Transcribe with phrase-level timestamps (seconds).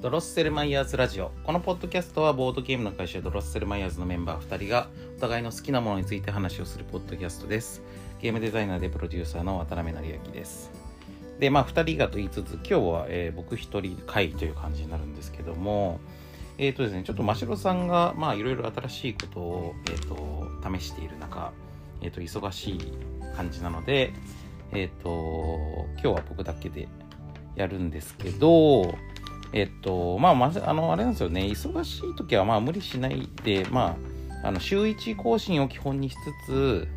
[0.00, 1.30] ドロッセルマイヤーズラジオ。
[1.44, 4.88] このポッドキャストはボードゲームの会社ドロッセルマイヤーズのメンバー2人が
[5.18, 7.82] お互いの好きなものについて話をするポッドキャストです。
[8.22, 10.70] ゲームデザイナーでプロデューサーの渡辺成明です。
[11.38, 16.00] でまあ2人がと言いつつ今日は、えー、僕1人会という感じになるんですけども
[16.56, 21.52] えっ、ー、とですねちょっと真城さんがまあいろいろ新しいことを、えーと、試している中、
[22.00, 22.92] えーと、忙しい
[23.36, 24.14] 感じなので
[24.72, 26.88] えっ、ー、と今日は僕だけで
[27.54, 28.94] やるんですけど
[29.52, 33.96] えっと、まあ、まずあの、あれなんですよね、忙しい時はまあ無理しないで、ま
[34.42, 36.88] あ、あの週1更新を基本にしつつ、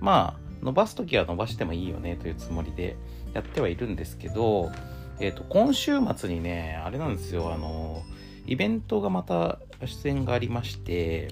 [0.00, 2.96] まあ、伸ばす時は伸ばしてもいいよねというつもりで
[3.34, 4.70] やってはいるんですけど、
[5.20, 8.02] えっと、今週末にね、あれなんですよ、あの、
[8.46, 11.28] イベントがまた出演がありまして、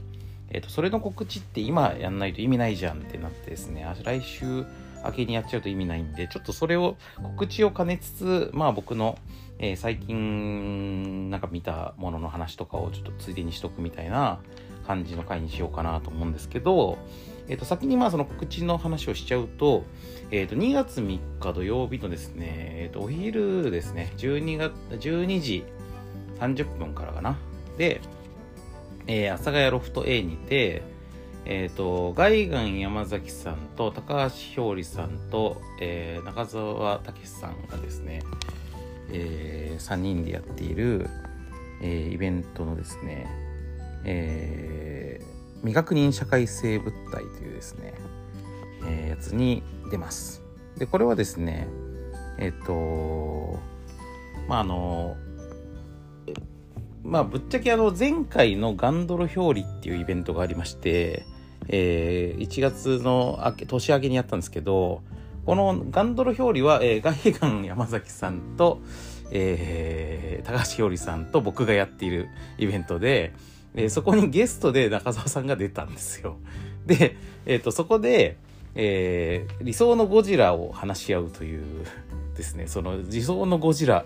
[0.51, 4.65] えっと、それの告知って今やんないと意味ないじゃんってなってですね、来週
[5.05, 9.19] 明けにやっちゃうと意味ないんで、ちょっとそれを告知を兼ねつつ、まあ僕の
[9.65, 14.41] えー、最近なんか見たものの話とかをちょっとついでにしとくみたいな
[14.87, 16.99] 感じの回にしようかなと思うんですけど、
[17.49, 19.85] えー、と先にまあその告知の話をしちゃうと,、
[20.31, 25.65] えー、と2月3日土曜日のですね、えー、とお昼ですね12月12時
[26.41, 27.39] 30分からかな。
[27.79, 28.03] で、
[29.07, 30.83] えー、阿佐ヶ谷ロフト A にて
[31.47, 38.23] えっ、ー、と、ガイガン山崎さんと高橋ひょうりさんと、えー、中澤武さんがですね、
[39.13, 41.09] えー、3人でやっている、
[41.83, 43.27] えー、イベントのですね、
[44.05, 47.95] えー、未確認社会性物体というですね、
[48.87, 50.43] えー、やつに出ます。
[50.79, 51.69] で、これはですね、
[52.39, 53.59] えっ、ー、と、
[54.49, 55.17] まあ、あの、
[57.03, 61.25] まあ、ぶっちゃけあの、前回のガンドロ表裏っていうイベントがありまして、
[61.69, 65.03] えー、1月の明け年明けにやったんですけど、
[65.47, 68.81] このガンドロ表裏は、えー、ガイガン山崎さんと、
[69.31, 72.29] えー、高橋ひょうりさんと僕がやっている
[72.59, 73.35] イベントで、
[73.75, 76.37] えー、そこにゲストで中澤さんが出たんですよ。
[76.87, 78.37] で、えっ、ー、と、そこで、
[78.75, 81.65] えー、理想のゴジラを話し合うという
[82.37, 84.05] ですね、その理想のゴジラ、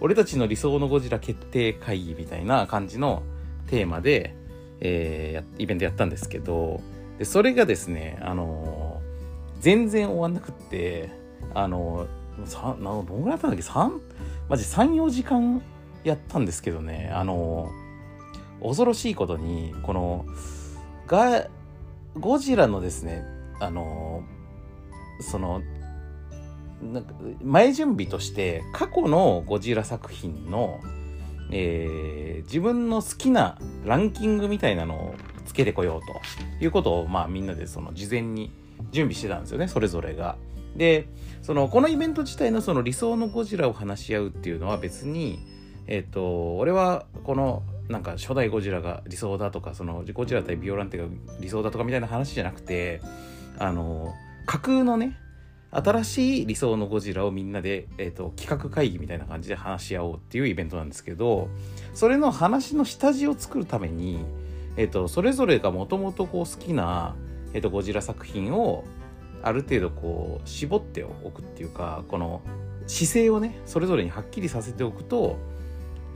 [0.00, 3.22] 俺たちの理想のゴジラ決定会議みたいな感じの
[3.68, 4.34] テーマで、
[4.80, 6.80] えー、イベントやったんですけど、
[7.18, 8.87] でそれがですね、あの
[9.60, 11.10] 全然終わんなくって、
[11.54, 12.06] あの、
[12.44, 13.90] さなどんぐらいやったんだっけ ?3?
[14.48, 15.62] マジ3、4時間
[16.04, 17.70] やったんですけどね、あの、
[18.62, 20.26] 恐ろしいことに、この、
[21.06, 21.48] が、
[22.18, 23.24] ゴジラのですね、
[23.60, 24.22] あの、
[25.20, 25.62] その、
[26.82, 30.78] なんか前準備として過去のゴジラ作品の、
[31.50, 35.14] えー、自分の好きなランキングみたいなのを
[35.44, 36.00] つけてこよう
[36.60, 38.52] ということをまあみんなでその事前に
[38.90, 40.36] 準備してたんですよねそれぞれが。
[40.76, 41.08] で
[41.42, 45.40] そのこのイベント自体のその理想のゴジラを話し合うっていうのは別に
[45.86, 51.04] えっ、と俺はこのなんか初代ゴジラが理想だとかそのゴジラ対ビオランテが
[51.40, 53.00] 理想だとかみたいな話じゃなくて
[53.58, 54.14] あの
[54.46, 55.16] 架空のね
[55.70, 61.48] 新しい理想のゴジラをみんなで、えーと、企画会議みたいな感じで話し合おうっていうイベントなんですけど
[61.92, 64.18] それの話の下地を作るために、
[64.76, 67.16] えーとそれぞれがもともと好きな
[67.58, 68.84] えーと、ゴジラ作品を
[69.42, 72.40] ある程度こう絞っておくっていうかこの
[72.86, 75.36] 姿勢をねそれぞれにはっきりさせておくと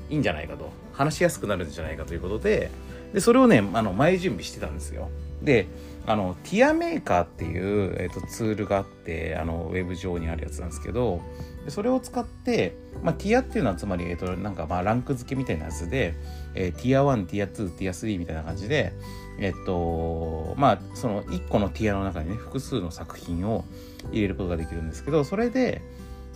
[0.08, 0.70] いいんじゃないかと。
[0.92, 2.70] 話しやすくなるんじゃないかということで
[3.14, 5.08] でそれをねあの前準備してたんですよ。
[5.42, 5.66] で
[6.06, 11.20] あのティアメーカーっていう、えーと、ツールがあってあのウェブ上にあるやつなんですけど
[11.68, 16.14] それを使って、まあ、ティアっていうのはつまり、えーと、なんかまあランク付けみたいなやつで、
[16.54, 18.92] えー、ティア1ティア2ティア3みたいな感じで
[19.38, 23.64] えっとまあその1個のティアの中にね複数の作品を
[24.10, 25.82] 入れることができるんですけどそれで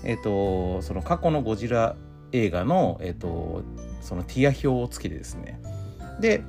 [0.05, 1.97] えっとその過去のゴジラ
[2.33, 3.63] 映画のえっと
[4.01, 5.61] そのティア表をつけてですね。
[6.21, 6.43] で、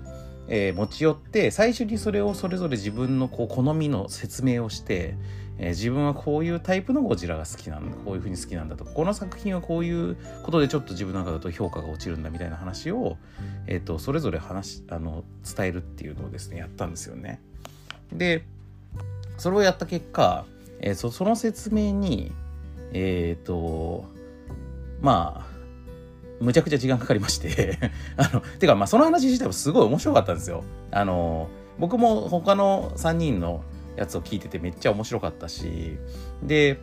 [0.49, 5.15] えー、持ち寄って最初にそれをそれぞれ自分のこう好みの説明をして
[5.59, 13.17] えー、自分はこういうタイプのゴジラが好きなんだこういうふうに好きなんだとこの作品はこういうことでちょっと自分の中だと評価が落ちるんだみたいな話を、
[13.65, 17.41] えーと、それぞれ話あの伝えるっていうのをですねやったんですよね。
[18.11, 18.45] で
[19.37, 20.45] それをやった結果、
[20.79, 22.31] えー、そその説明に
[22.93, 24.05] えっ、ー、と
[25.01, 25.56] まあ
[26.39, 27.77] むちゃくちゃ時間かかりまして
[28.17, 30.63] あのてかまあその話自体もすごい面白かったんですよ。
[30.91, 31.49] あの
[31.79, 33.63] 僕も他の3人の
[33.95, 35.97] やつを聞いててめっちゃ面白かったし
[36.43, 36.79] で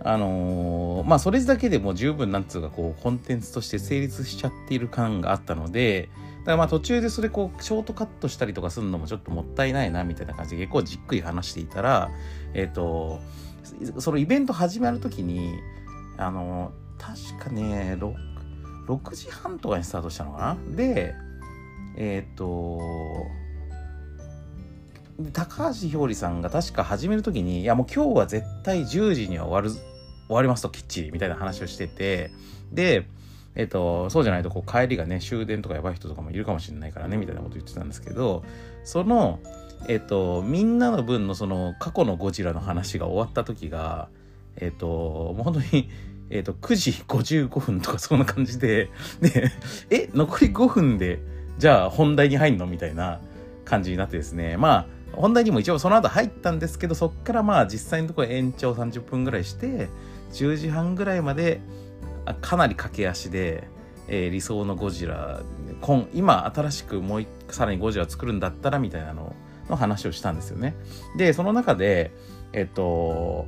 [0.00, 6.08] あのー、まあそれだけでも十分なんつうかこうコンテンツとして成立しちゃっている感があったので
[6.40, 12.10] だからまあ途中でそれこうショートカットしたりとかするのもちょっともったいないなみたいな感じで結構じっくり話していたら
[12.54, 13.20] えっ、ー、と
[13.98, 15.58] そのイベント始まる時に
[16.16, 18.27] あのー、確かね6
[18.88, 20.76] 6時半とかにスタートしたのかな？
[20.76, 21.14] で
[21.96, 22.80] えっ、と
[25.32, 29.82] 高橋ひょうりさんが確か始める時にいやもう今日は絶対10時には終わる終
[30.28, 32.30] わりますときっちりみたいな話をしてて
[32.72, 33.06] で
[33.54, 38.44] えっ、とそうじゃないとこう帰りがね終電とかやばい人とかもいるかもしれないからねみたいなこと言ってたんですけど
[38.84, 39.40] その
[39.88, 44.08] えっ、とみんなの分のその過去のゴジラの話が終わった時が
[44.56, 45.90] えっ、ともう本当に
[46.30, 48.90] えっ、と9時55分とかそんな感じで
[49.20, 49.50] で
[49.90, 51.20] え残り5分で
[51.58, 52.66] じゃあ本題に入んの？
[52.66, 53.20] みたいな
[53.64, 59.88] 感じになってですねまあ本題にも一応その後入ったんですけどそっからまあ実際のところ延長30分ぐらいして
[60.32, 61.60] 10時半ぐらいまで
[62.40, 63.64] かなり駆け足で、
[64.06, 65.40] えー、理想のゴジラ
[65.80, 69.34] 今今新しくもうさらにゴジラ作るんだったらみたいなの
[69.68, 70.74] の話をしたんですよね。
[71.16, 72.10] でその中で
[72.52, 73.46] えっと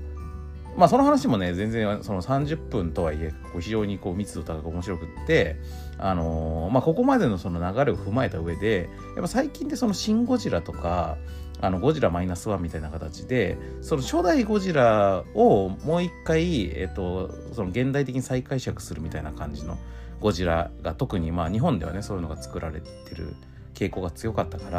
[0.77, 5.57] まあその話もね全然その30分とはいえ非常にこう密度高く面白くって
[5.99, 11.19] あのー、まあここまでのその流れを踏まえた上でやっぱ最近ってその「シン・ゴジラ」とか
[11.61, 19.77] あのゴジラマイナスワンみたいな形でその初代ゴジラをもう一回、えっと、その現代的に再解釈するみたいな感じの
[20.21, 23.35] ゴジラが特にまあ日本ではねそういうのが作られてる
[23.81, 24.71] 傾向が強かったか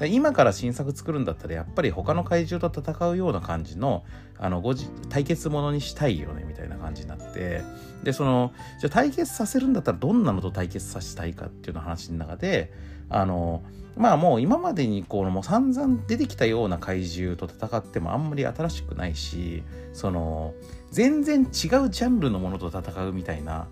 [0.00, 4.04] ら今から新作作るんだったらやっぱり他の怪獣と戦うような感じの
[4.36, 7.62] あのゴジ対決ものにしたいよねみたいな感じになって
[8.02, 12.72] でそのじゃあ対決させるんだったらどんなのと対決させたいかっていうの話の中で
[13.08, 13.62] あの
[13.96, 19.62] まあもう今までにこうもう散々出てきたような怪獣と戦ってもあんまり新しくないし
[19.92, 20.52] その
[20.90, 23.68] 全然違うジャンルのものと戦うみたいな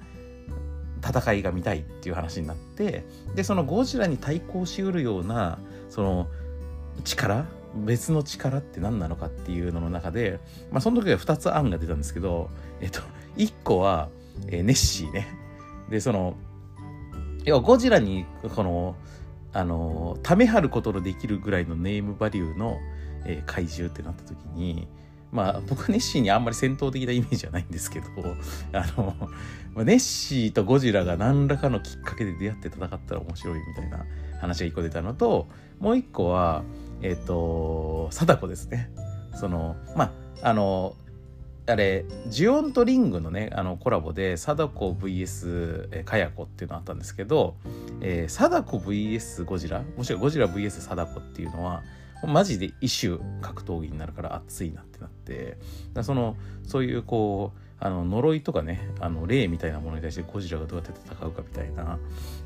[1.04, 3.04] 戦いが見たいっていう話になって
[3.34, 5.58] でそのゴジラに対抗しうるような
[5.88, 6.28] その
[7.04, 10.40] 力別の力って何なのかっていうのの中で、
[10.70, 12.50] まあ、その時は2つ案が出たんですけど、
[12.81, 13.00] えっと、
[13.37, 14.08] 1個は、
[14.49, 15.26] えー、ネッシーね。
[15.88, 16.37] で、その、
[17.44, 18.96] 要はゴジラに、この、
[19.52, 22.78] あの、ためはることのできるぐらいのネームバリューの、
[23.25, 24.87] えー、怪獣ってなった時に、
[25.31, 28.06] まあ僕ネッシーにあんまり戦闘的なイメージはないんですけど、
[28.72, 29.16] あの、
[29.77, 34.05] ネッシーとゴジラが何らかのきっかけで出会って戦ったら面白いみたいな
[34.41, 35.49] 話が一個出たのと、
[35.79, 36.63] もう一個は、
[37.01, 38.91] えっ、ー、と、貞子ですね。
[39.35, 40.95] その、まあ、あの、
[41.67, 47.55] あれ、ジオンとリングのね、あのコラボで、貞子 VS えかや子っていうのあったんですけど、
[48.01, 51.83] えー、貞子 VS ゴジラ、もしくはゴジラ VS 貞子っていうのは、
[52.27, 55.59] マジで一種格闘技になるから熱いなってなって
[56.03, 61.99] そのそういうこうあの呪いとかねあの霊みたいなものに対してゴジラがどうやって戦うかみたいな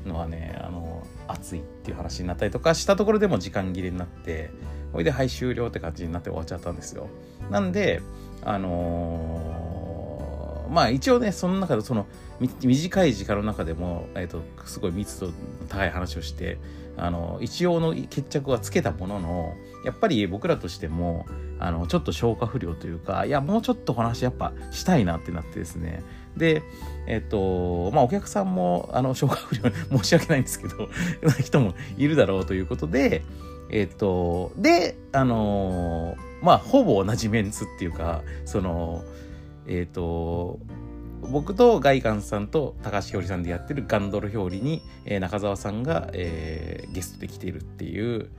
[0.03, 4.49] のはねあの熱いっていう話になったりとかしたところでも時間切れになって
[4.93, 7.07] ほいではい終了って感じになって終わっちゃったんですよ。
[7.51, 8.01] なんで
[8.43, 12.07] あのー、まあ一応ねその中でその
[12.63, 15.33] 短い時間の中でも、えーと、すごい密度の
[15.69, 16.57] 高い話をして
[16.97, 19.53] あの一応の決着はつけたものの
[19.85, 21.27] やっぱり僕らとしても
[21.59, 26.03] あのちょっと消化不良というかいやもうちょっとお話やっぱしたいなってなってですね。
[26.35, 26.61] で
[27.07, 29.63] えっとまあお客さんもあの消化不良
[29.99, 30.89] 申し訳ないんですけど
[31.39, 33.23] 人もいるだろうということで
[33.71, 39.03] えっとであのまあほぼ同じメンツっていうかその
[39.65, 40.59] えっと
[41.21, 48.29] 僕とガイガンさんと高橋ひょうりさんでやってるガンドル表裏に、えー、中澤さんが、えー、ゲストで来ているっていう、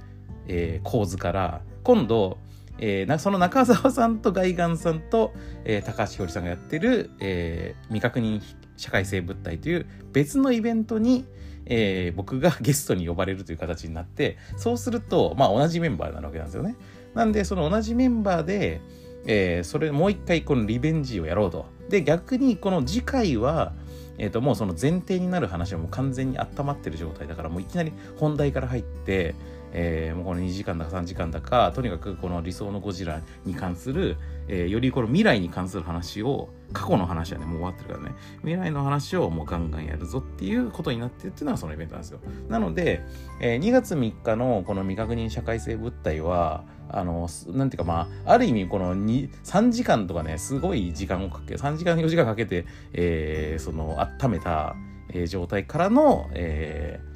[0.46, 2.38] えー、構図から今度、
[2.78, 5.32] えー、その中澤さんとガイガンさんと、
[5.64, 8.40] えー、高橋ひょりさんがやってる、えー、未確認
[8.76, 11.26] 社会性物体という別のイベントに、
[11.66, 16.76] えー、僕がゲストに呼ばれるという形になってそうするとまあ同じメンバーなわけなんですよね。
[17.14, 18.80] なんでその同じメンバーで、
[19.26, 21.66] えー、それもう一回このリベンジをやろうと。
[21.88, 23.72] で逆にこの次回は
[24.18, 29.34] えー、ともうその前提になる話はもう完全に温まってる状態だからもういきなり本題から入って、
[29.72, 34.16] えー、もうこの2時間だか3時間だかとにかくこの理想のゴジラに関する、
[34.48, 38.16] えー、よりこの未来に関する話を過去の話はねもう終わってるからね。
[38.40, 42.20] 未来の話をもうガンガンやるぞっていうことになってるっていうのがそのイベントなんですよ。
[42.48, 43.02] なので、
[43.40, 54.74] えー、2月3日のこの未確認社会性物体はあの、なんていうかまあ、ある意味この、3時間とかね、すごい時間をかけ、3時間4時間かけて、えー、その、温めた、
[55.10, 57.07] えー、状態からの、えー、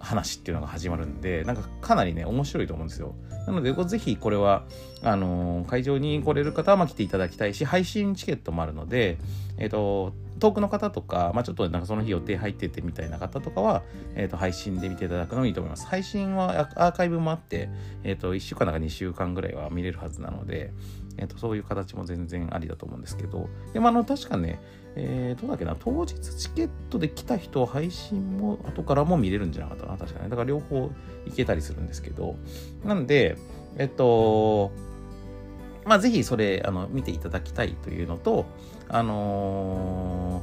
[0.00, 3.14] 話っていうのが始まるんで、なんかかなりね、面白いと思うんですよ。
[3.46, 4.64] なので、ぜひこれは、
[5.02, 9.18] あのー、会場に来れる方は来ていただきたいし、配信チケットもあるので、
[9.56, 13.82] えっ、ー、と、遠くの方とか、まあ、ちょっとなんかその日予定入っててみたいな方とかは、
[14.14, 15.86] えー、と配信で見ていただくのもいいと思います。
[15.86, 17.68] 配信はアーカイブもあって、
[18.04, 20.72] えっ、ー、と1週間なんか2週間ぐらいは見れるはずなので、
[21.18, 24.60] えーと、そういう形も全然ありだと思うんですけど、でもあの確かね、
[25.00, 30.28] えー、どうだっけな、当日チケットで来た人、配信も後からも見れるんじゃなかったかな、確かね。
[30.28, 30.90] だから両方
[31.26, 32.34] 行けたりするんですけど、
[32.84, 33.38] なんで、
[33.76, 34.72] えっと、
[35.84, 38.46] まあ、ぜひそれ、あの、見ていただきたいというのと、
[38.88, 40.42] あの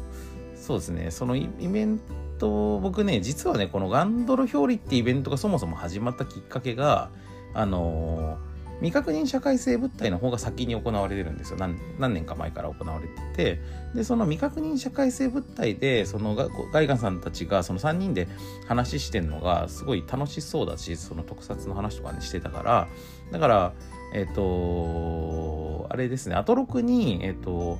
[0.55, 1.99] ー、そうですね、そのイベン
[2.39, 7.09] ト、僕ね、実はね、このガンドル表裏ってイベントがそもそも始まったきっかけが、
[7.53, 8.37] あの
[8.77, 11.57] 未確認社会性物体の方が先に行われてるんですよ。
[11.57, 13.61] 何年か前から行われてて。
[13.93, 18.27] でその未確認社会性物体でそのガイガンさんたちがその3人で
[18.67, 22.87] 話してんのがすごい楽しそうだしその特撮の話とかにしてたから。
[23.31, 23.73] だから
[24.13, 26.35] えっ、ー、とあれですね。
[26.35, 27.79] アトロクにえっ、ー、と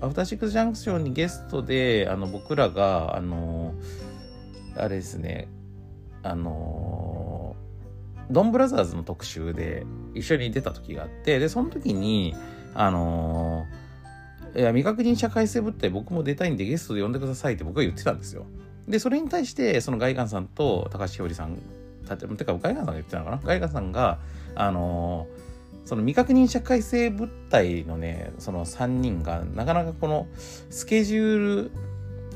[0.00, 3.74] アフターシックスジャンクションにゲストであの僕らがあの
[4.76, 5.48] あれですね。
[6.22, 7.33] あの
[8.30, 12.34] ドンブラザーズの特集で一緒に出た時があって、で、その時に、
[12.74, 18.46] あのー、いや、未確認社会性物体僕も出たいんでゲストで呼んでくださいって僕は言ってたんですよ。
[18.88, 21.58] で、それに対して、そのガイガンさんと高橋ひょりさん、
[22.06, 23.40] たてか、ガイガンさんが言ってたのかな？
[23.42, 24.18] ガイガンさんが、
[24.54, 30.26] あのー、その未確認社会性物体のね、その3人が、なかなかこの
[30.70, 31.70] スケジュール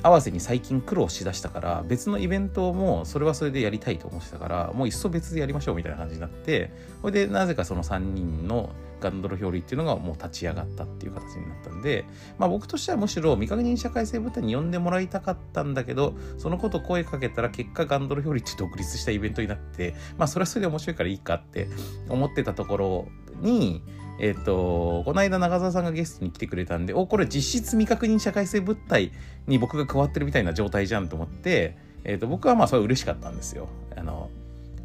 [0.03, 12.05] 合わせに最近苦労しだしたから別のイベントもそれはそれでやりたいと思ってたからもういっそ別でやりましょうみたいな感じになってそれでなぜかその3人のガンドル表裏っていうのがもう立ち上がったっていう形になったんで、
[12.39, 21.69] まあ僕としてはむしろ未確認社会性舞台に呼んでもらいたかったんだけど、そのこと声かけたら結果ガンドル表裏って独立したイベントになって、まあそれはそれで面白いからいいかって
[22.09, 23.09] 思ってたところ
[23.41, 23.83] に、
[24.21, 29.13] えっ、と、この間中澤さんがゲストに来てくれたんで、お、これ実質未確認社会性物体
[29.47, 33.69] に僕が加わってるみたいな状態じゃんと思って、えっ、と、僕はまあそれ嬉しかったんですよ。
[33.97, 34.31] あの、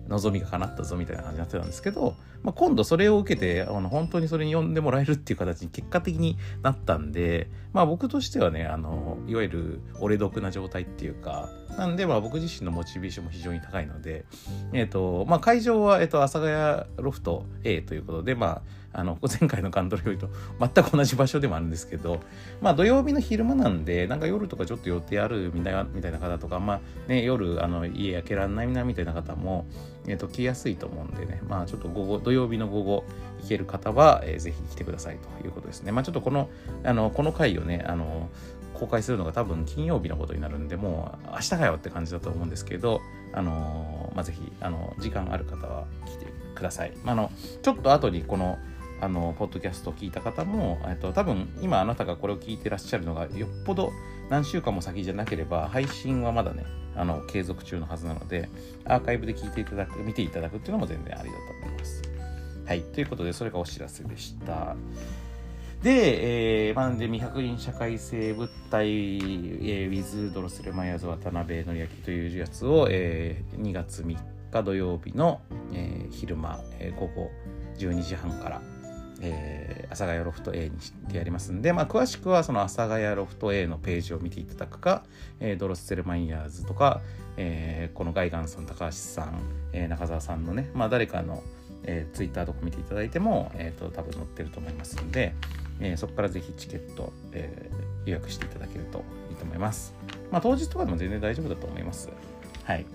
[0.07, 14.25] 望みが叶ったぞみたいな感じになってたんですけど、まあ、今度それを受けてあの本当にそれに呼んでもらえるっていう形に結果的になったんで、まあ、僕としてはねあのいわゆる俺得な状態っていうかなんでまあ僕自身のモチベーションも非常に高いので、
[14.73, 18.61] えーとまあ、会場は、えーと、阿佐ヶ谷ロフト A ということで、まあ、
[18.93, 22.19] あの前回のカントロよりと全く同じ場所でもあるんですけど、
[22.61, 29.65] まあ、土曜日の昼間なんでなんか夜とかちょっと予定あるみたいなたいな方とか、まあね、夜あの家開けらんないなみたいな方も、
[30.07, 33.03] えー、と来やすいと思うんでね、まあ、ちょっと午後土曜日の午後
[33.41, 35.91] 行ける方は、えー、ぜひ来てくださいということですね。
[35.91, 36.49] まあ、ちょっとこの
[36.83, 38.29] あのこの回をねあの
[38.73, 46.93] 公開するのが多分金曜日のことになるんで、もう明日かよって感じだと思うんですけど、あのまあ、ぜひ、あの、時間ある方は来てください。
[47.03, 47.31] まあ、あの、
[47.61, 48.57] ちょっと後にこの、
[49.03, 53.91] あの、ポッドキャストを聞いた方も、えっと、多分、今あなたがこれを聞いてらっしゃるのが、よっぽど
[54.29, 56.63] 何週間も先じゃなければ、配信はまだね、
[56.95, 58.47] あの、継続中のはずなので、
[58.85, 62.01] アーカイブで聞いていただく、見ていただくっていうのも全然ありだと思います。
[62.65, 62.81] はい。
[62.81, 64.77] ということで、それがお知らせでした。
[65.81, 74.17] で、えー、まあ、で未確認社会性物体、えー、ウィズ・ドロスレマイヤーズ渡辺則明というやつを、えー、2月3
[74.49, 75.41] 日土曜日の、
[75.73, 77.31] えー、昼間、えー、午後
[77.77, 78.61] 12時半から、
[79.21, 85.03] えー、阿佐ヶ谷ロフト A にしてやりますんで、まあ、詳しくはその阿佐ヶ谷ロフト A のページを見ていただくか、
[85.39, 87.01] えー、ドロスセルマイヤーズとか、
[87.37, 89.41] えー、このガイガンさん高橋さん、
[89.71, 91.43] えー、中澤さんのね、まあ、誰かの、
[91.83, 95.33] えー、ツイッターとか見ていただいても、えーと、と多分載ってると思いますんで、
[95.79, 99.93] えー、そこからぜひチケット、えー、予約していただけるといいと思います。
[100.31, 102.09] まあ、当日とかでも全然大丈夫だと思います。
[102.63, 102.85] はい。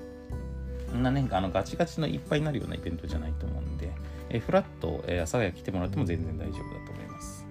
[0.90, 3.92] そんなね、あのガチガチのいっぱいになるようなイベントじゃないと思うんで、
[4.30, 7.46] えー、フラット、えー、朝早来てもらっても全然大丈夫だと思います。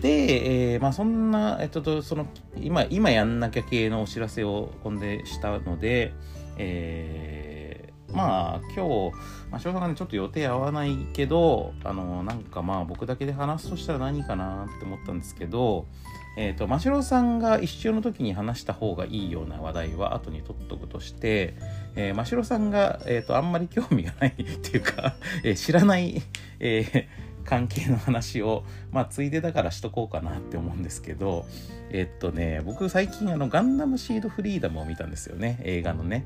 [0.00, 6.12] で、えー、まあそんな、えっと、その、今、今やんなきゃ系のお知らせをこんでしたので、
[6.58, 9.16] えーまあ今日、
[9.50, 15.86] まあ、翔さんがね、ちょっと予定合わないけど、あの、なんかまあ僕だけで話すとしたら何かなって思ったんですけど、
[16.36, 21.54] えっ、ー、と、真城さんが一周の時に話した方がいいような話題は後に取っとくとして、
[21.94, 26.22] えー、真城さんが、えっ、ー、と、あんまり興味がないっていうか、 えー、知らない、
[26.60, 27.06] えー、
[27.44, 31.44] 関係の話を、まあ、ついでだからしとこうかなって思うんですけど、
[31.90, 36.24] えっとね、僕最近あの、ガンダムシードフリーダムを見たんですよね、映画のね。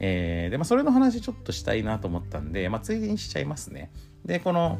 [0.00, 3.90] えー、で、まあ、それの話ちょっとしたいなと思ったんで、まあ、ついでにしちゃいますね。
[4.24, 4.78] で、この、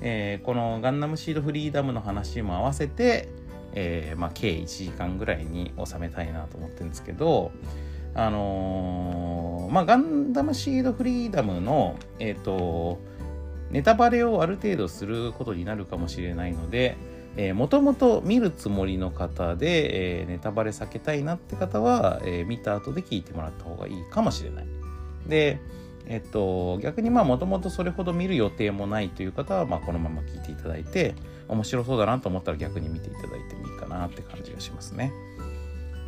[0.00, 3.28] えー、このガンダムシードフリーダムの話も合わせて、
[3.74, 7.52] えー、まあ、計1時間ぐらいに収めたいなと思ってるんですけど、
[8.14, 12.98] あのー、まあ、ガンダムシードフリーダムの、えっ、と、
[13.70, 16.96] ネタバレをある程度することになるかもしれないので、
[17.36, 24.66] えー、もともと見るつもりの方で、えー、ネタバレ避けたいなって方は、えー、見た後で聞いてもらった方がいいかもしれない。
[25.26, 25.58] で、
[26.06, 31.14] えっと、逆にまあもともとそれほど見る予定もないという方は、まあ、このまま聞いていただいて
[31.48, 33.63] 面白そうだなと思ったら逆に見ていただいても
[33.94, 35.12] なって感じがしますね。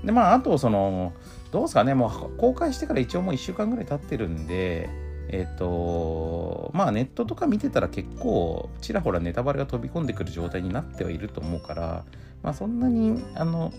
[0.04, 1.12] でまああとその
[1.50, 4.88] どうですかねもう公開してから一応もう1週間ぐらい経ってるんで
[5.28, 12.04] えっ、とまあネットとか見てたら結構ちらほらネタバレが飛び込んでくる状態になってはいると思うから
[12.42, 13.72] まあそんなにあの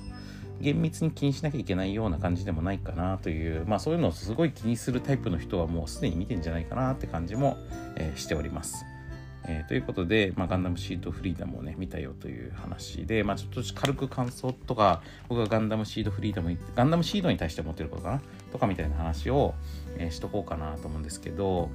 [0.60, 7.58] 厳密に気にしなきゃいけないような感じでもないかなという、まあそういうのをすごい気にするタイプの人はもうすでに見てんじゃないかなって感じも、
[7.96, 8.84] えー、しております。
[9.50, 18.22] えー、ということで、まあ、ガンダムシードフリーダムをね、見たよという話で、まあ、ちょっと軽く感想とか、僕がガンダムシードフリーダム、ガンダムシードに対して思ってることかな？
[18.52, 19.56] とかみたいな話を、
[19.98, 21.72] えー、しとこうかなと思うんですけど、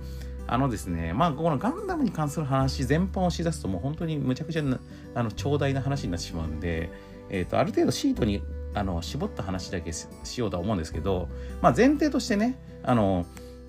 [0.46, 4.78] あのですね、まあ、このガンダムに関する話全般を押しだすと、もう本当にむちゃくちゃな
[5.14, 6.90] あの長大な話になってしまうんで、
[7.30, 8.42] えーと、ある程度シートに
[8.74, 10.06] あの絞った話だけし
[10.38, 11.28] ようとは思うんですけど、
[11.60, 13.24] まあ、前提としてね、あの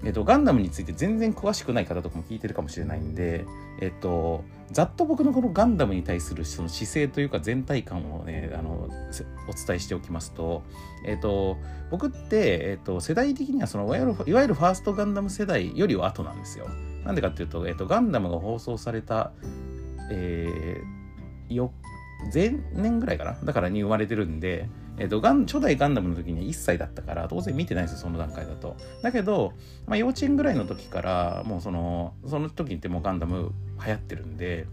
[0.06, 3.46] えっと、ガンダムについて全然詳しくない方とかも聞いてるかもしれないんで、
[3.80, 8.90] えっと、ざっと僕のこのガンダムに対するその姿勢というか全体感をね、あの、
[9.48, 10.64] お伝えしておきますと、
[11.06, 11.58] えっと、
[11.90, 16.68] 僕って、えっと、世代的にはそのいわゆる、ファーストガンダム世代よりは後なんですよ。
[17.06, 19.32] なんでかっていうと、えっと、ガンダムが放送された、
[20.12, 21.72] えー、よ、
[22.34, 23.38] 前年ぐらいかな？
[23.44, 28.76] だからに生まれてるんで、えっ、ー、と、ガン、初代ガンダムの時には1歳だったから、当然見てないんですよ、その段階だと。
[29.02, 29.54] だけど、
[29.88, 34.68] まあ、幼稚園ぐらいの時から、もうその、その時ってもうガンダム流行ってるんで、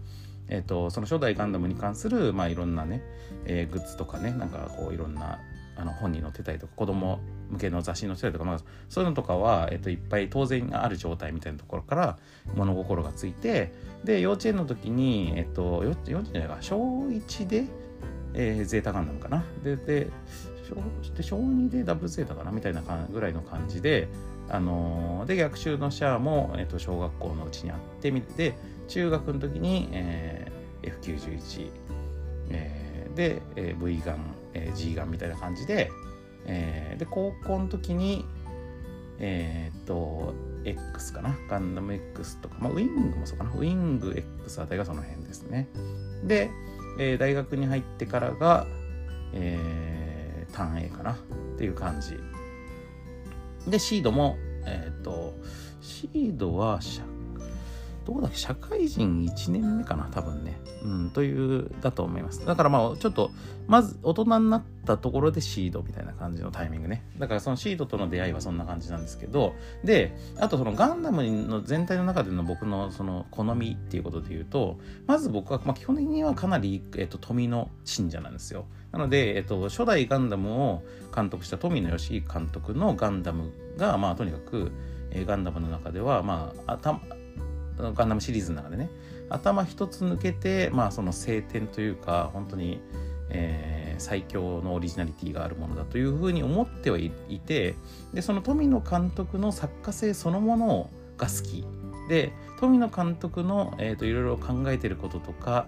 [0.47, 3.01] えっ、ー、と、その初代ガンダムに関する、まあ、いろんなね、
[3.45, 5.39] えー、グッズとかね、なんかこう、いろんな、
[5.77, 8.59] あの本に載ってたりとか子供向けの雑誌に載ってたりとか、まあ、
[8.89, 12.17] そういうのとかは、えっと、いっぱい当然ある状態みたいなところから
[12.55, 13.73] 物心がついて
[14.03, 17.65] で幼稚園の時に、えっと、幼稚園じゃないか小1で
[18.33, 19.43] えー、ゼータガンダムかな。
[19.63, 20.09] で、で、
[21.21, 24.07] 小2でダブルゼータかなみたいなぐらいの感じで、
[24.49, 28.55] あのー、で、逆襲のシャアも、えーと、小学校のうちにあってみて、
[28.87, 31.69] 中学の時に、えー、F91、
[32.49, 35.91] えー、で、えー、V ガン、えー、G ガンみたいな感じで、
[36.45, 38.25] えー、で、高校の時に、
[39.19, 40.33] えっ、と、
[40.65, 41.37] X かな？
[41.47, 43.51] ガンダム X とか、まあ、ウィングもそうかな？
[43.51, 45.69] ウィング X あたりがその辺ですね。
[46.23, 46.49] で、
[46.97, 48.67] えー、大学に入ってからが、
[49.33, 51.17] えー、単 A かなっ
[51.57, 52.17] ていう感じ。
[53.69, 55.33] で、シードも、えっ、ー、と、
[55.81, 56.79] シードは
[58.11, 60.59] どうだっけ社会人1年目かな多分ね。
[60.83, 62.45] うん、という、だと思います。
[62.45, 63.31] だからまあ、ちょっと、
[63.67, 67.05] まず大人になったところでシードみたいな感じのタイミングね。
[67.19, 78.65] だからそのシードとの出会いはそんな感じなんですけど、で、あとそのガンダムの全体の中での僕のその好みっていうことで言うと、まず僕は、まあ、基本的にはかなり、えっと、富の信者なんですよ。
[78.91, 80.83] なので、えっと、初代ガンダムを
[81.15, 84.71] 監督した富野義監督のガンダムが、まあ、とにかく、
[85.11, 86.99] え、ガンダムの中では、まあ、あた
[87.77, 88.89] ガンダムシリーズの中でね。
[89.29, 92.81] 頭一つ抜けてまあその晴天というか本当に、
[93.29, 97.75] えー、最強のオリジナリティがあるものだというふうに思ってはいて
[98.13, 101.65] でその富野監督の作家性そのものが好き
[102.09, 105.65] で富野監督の、えーと、いろいろ考えてることとか、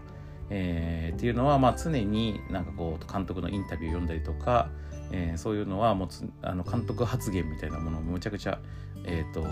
[0.49, 4.69] えー、っていうのは、まあ、常になんかこう監督のインタビューを読んだりとか、
[5.11, 6.09] えー、そういうのはもう
[6.41, 8.59] あの監督発言みたいなものをむちゃくちゃ
[9.05, 9.43] えーと、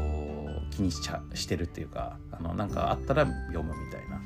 [0.71, 4.21] 気にしちゃしてるっていうかあのなんかあったら読むみたいな。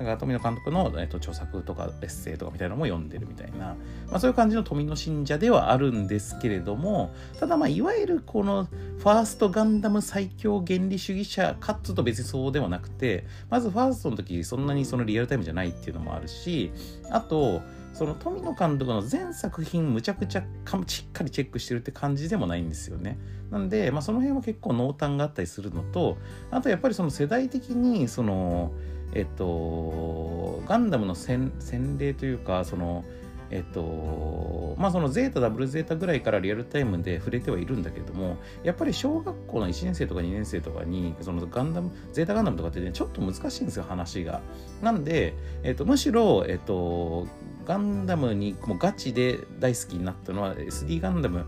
[0.00, 3.76] だか富野監督の、えーと、著作とかエッセイとかみたいなのも読んでるみたいな、
[4.08, 16.72] まあ、そういう感じの富野信者ではあるんですけれどもただまあいわゆるこのファーストガンダム最強原理主義者かっつと別にそうではなくてまずファーストの時そんなにそのリアルタイムじゃないっていうのもあるし
[17.10, 17.60] あと
[18.00, 20.40] その富野監督の全作品むちゃくちゃ
[20.86, 23.18] しっかりチェックしてるって感じでもないんですよね。
[23.50, 26.16] なんで、まあ、その辺は結構濃淡があったりするのと
[26.50, 28.72] あとやっぱりその世代的にその
[29.12, 31.52] えっとガンダムの洗
[31.98, 33.04] 礼というかその
[33.50, 44.40] えっと、まあそのゼータ、ダブルゼータぐらいからリアルタイムで触れてはいるんだけれども、やっぱり小学校の1年生とか2年生とかに、そのガンダム、ゼータガンダムとかってね、ちょっと難しいんですよ、話が。
[44.82, 45.34] なんで、
[45.64, 47.26] えっと、むしろ、えっと、
[47.70, 51.46] ガンダムにもうガチで大好きになったのは SD ガンダム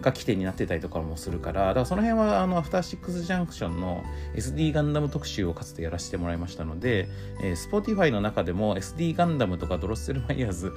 [0.00, 4.04] が起点になってたりとかもするから、だからその辺はあのアフターシックスジャンクションの
[4.36, 7.08] SD ガンダム特集をかつてやらせてもらいましたので、
[7.42, 10.72] えー、Spotify の中でも SD ガンダムとかドロッセルマイヤーズ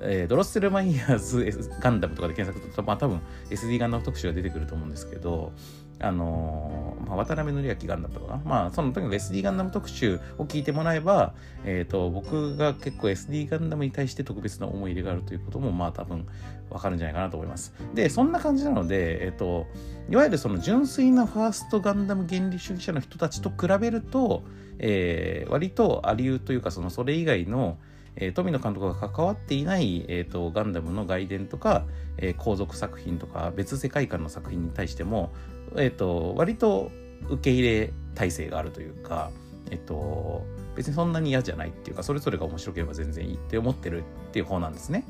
[0.00, 5.52] えー、ドロッセルマイヤーズガンダムとかで検索すると、まあ多分 SD ガンダム特集が出てくると思うんですけど、
[6.00, 11.34] あのー、まあ、渡辺則明ガンダムとかまあ、そのとに SD ガンダム特集を聞いてもらえば、
[11.64, 16.26] えっ、ー、と、僕が結構 SD ガンダムに対して特別な思い入れがあるということも、まあ多分
[16.70, 17.74] わかるんじゃないかなと思います。
[17.94, 19.66] で、そんな感じなので、えっ、ー、と、
[20.08, 24.44] いわゆるその純粋なファーストガンダム原理主義者の人たちと比べると、
[24.78, 27.78] えー、割とありうというか、そのそれ以外の、
[28.20, 31.84] えー、富野監督が関わっていない、えーと、ガンダムの外伝とか、
[32.16, 35.32] えー、後続作品とか別世界観の作品に対しても、
[35.76, 36.90] えーと、割と
[37.28, 39.30] 受け入れ体制があるというか、
[39.70, 40.44] えっ、と、
[40.78, 45.04] 別にそんなに嫌じゃないっていうかそれぞれが面白ければ全然いいって思ってるっていう方なんですね。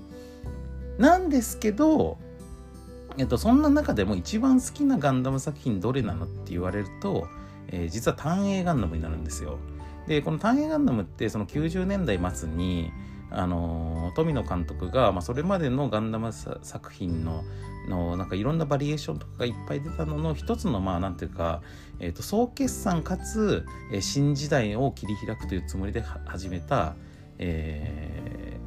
[0.97, 2.16] なんですけど、
[3.18, 7.29] えっと、そんな中でも一番好きなガンダム作品どれなのって言われると、
[7.68, 9.59] えー、実は単影ガンダムになるんですよ。
[10.07, 12.90] でこの「単影ガンダム」ってその90年代末に
[13.31, 17.44] あの富野監督が、まあ、それまでのガンダム作品の
[17.88, 21.62] のなんかいろんなバリエーションとかがいっぱい出たのの一つのまあなんていうか、
[22.01, 26.94] えー、と総決算かつ、え、新時代を切り開くというつもりで始めた、
[27.38, 28.59] え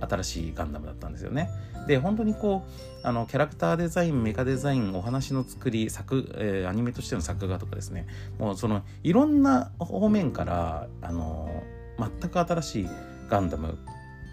[0.00, 1.48] ー、新しいガンダムだったんですよね。
[1.86, 8.06] で本当にこうあのキャラクターデザインメカデザインお話の作り作、えー、アニメとしての作画とかですね
[8.38, 11.62] もうそのいろんな方面からあの
[11.98, 12.88] 全く新しい
[13.28, 13.78] ガンダム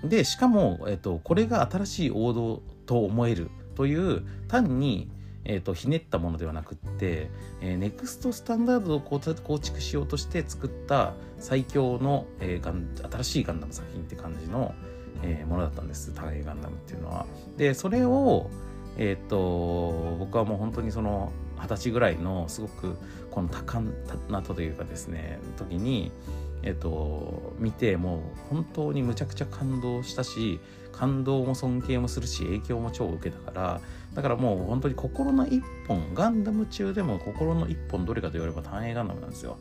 [0.04, 5.09] でしかも、えっと、これが新しい王道と思えるという単に
[5.45, 7.29] えーと、ひねったものではなくって、
[7.62, 9.19] えー、ネクストスタンダードを構
[9.59, 14.73] 築しようとして作った最強の、えー、ガン新しいガンダム作品って感じの、
[15.21, 17.25] えー、ものだったんですタイガンダムっていうのは。
[17.57, 18.49] でそれを、
[18.97, 22.95] えーと、僕はもう本当にその二十歳ぐらいのすごく
[23.29, 23.93] この多感
[24.29, 26.12] なというかですね時に、
[26.62, 30.59] えーと、見てもう本当にむちゃくちゃ感動したし
[30.93, 33.82] 感動も尊敬もするし影響も超受けたから
[34.13, 39.58] だからもう本当に心の一本ガンダム中でも心の一本どれかと言われば単影ガンダムなんですよ。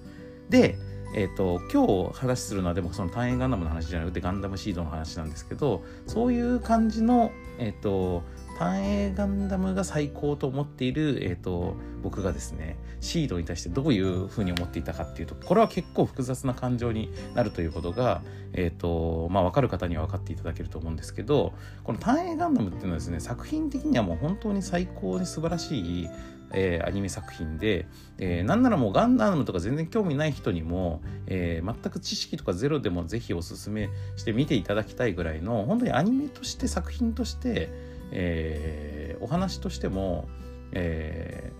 [0.48, 0.78] で
[1.14, 8.22] えっ、ー、と、今日話するのはでもその単影ガンダムの話じゃなくてガンダムシードの話なんですけど、そういう感じの、えっ、ー、と、
[8.58, 26.08] 単影ガンダムが最高と思っている、えっ、ー、と、僕がですね、シードに対してどういうふうに思っていたかっていうと、これは結構複雑な感情になるということが、えっ、と、まあ、分かる方には分かっていただけると思うんですけど、この単影ガンダムっていうのはですね、作品的にはもう本当に最高に素晴らしい、
[26.52, 27.86] えー、アニメ作品で、
[28.18, 37.68] えー、なんならもうガンダムとか全然興味ない人にも、えー、全く知識とかゼロでもぜひおすすめして見ていただきたいぐらいの本当にアニメとして作品として、
[38.12, 40.28] えー、お話としても、
[40.72, 41.52] え、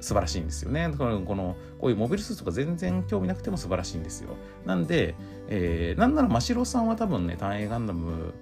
[0.00, 0.88] 素晴らしいんですよね。
[0.88, 4.36] だからこのこういうモビルスーツとか全然興味なくても素晴らしいんですよ。
[4.64, 5.14] なんで、
[5.48, 8.34] えー、なんなら真城さんは多分ね単影ガンダム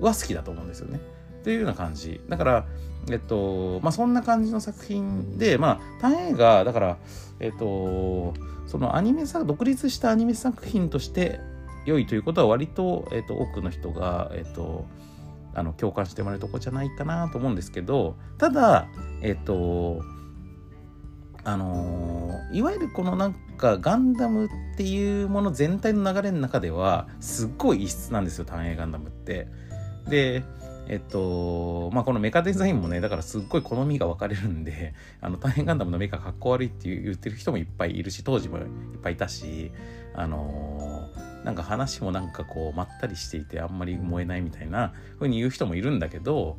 [0.00, 1.00] は好きだと思うんですよね。
[1.40, 2.20] っていうような感じ。
[2.28, 2.66] だから、
[3.10, 6.96] えっと、まあ、そんな感じの作品で、まあ、単映画、だから、
[7.40, 8.34] えっと、
[8.66, 11.40] そのアニメ作、独立したアニメ作品として
[11.86, 14.84] 良いということは割と、えっと、多くの人が、えっと、
[15.54, 18.86] あの共感してもらえるとこじゃないかなと思うんですけど、ただ、
[19.22, 20.02] えっと、
[21.44, 29.48] あのいわゆるこのなんかガンダムっていうもの全体の流れの中ではすっごい異質なんですよ単影ガンダムって。
[30.08, 30.42] で
[30.88, 38.64] えっと、まあ、このメカデザインもね、だからすっごい好みが分かれるんで、あの、大変ガンダムのメカかっこ悪いって言ってる人もいっぱいいるし、当時もいっ
[39.00, 39.70] ぱいいたし、
[40.16, 46.56] あのー、なんか話もなんかこう、まったりしていてあんまり燃えないみたいな風に言う人もいるんだけど、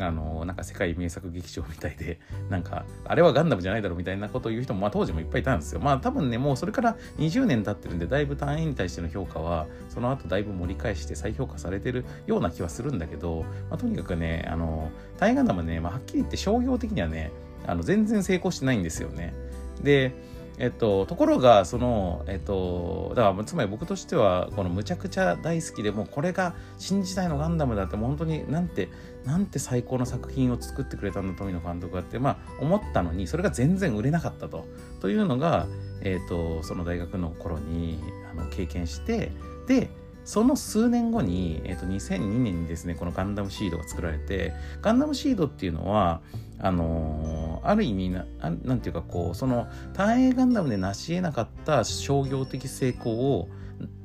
[0.00, 5.80] あのなんか世界名作劇場みたいでなんかあれはガンダムじゃないだろうみたいなことを言う人も、まあ、当時もいっぱいいたんですよ。
[5.80, 17.30] まあ多分ねもうそれから20年経ってるんでだいぶ単位に対しての評価はその後だいぶ盛り返して再評価されてるような気はするんだけど、まあ、とにかくねあの単位ガンダムね、まあ、はっきり言って商業的にはね
[17.66, 19.34] あの全然成功してないんですよね。
[19.82, 20.14] で
[20.58, 28.88] えっと、ところがその、えっと、だからつまり僕としてはこのむちゃくちゃ大好きでもうこれが新時代のガンダムだってもう本当になんて
[29.24, 34.66] なんて最高の作品を作ってくれたんだ富野監督はってまあ思ったのにそれが全然売れなかったと
[35.00, 35.66] というのが、
[36.00, 37.98] えっと、その大学の頃に
[38.30, 39.30] あの経験して
[39.66, 39.90] で
[40.24, 46.20] その数年後に、えー、と2002年にですねこのガンダムシードが作られてガンダムシードっていうのは
[46.60, 53.48] あのー、ある意味ななんていうかこうその単影ガンダムで成し得なかった商業的成功を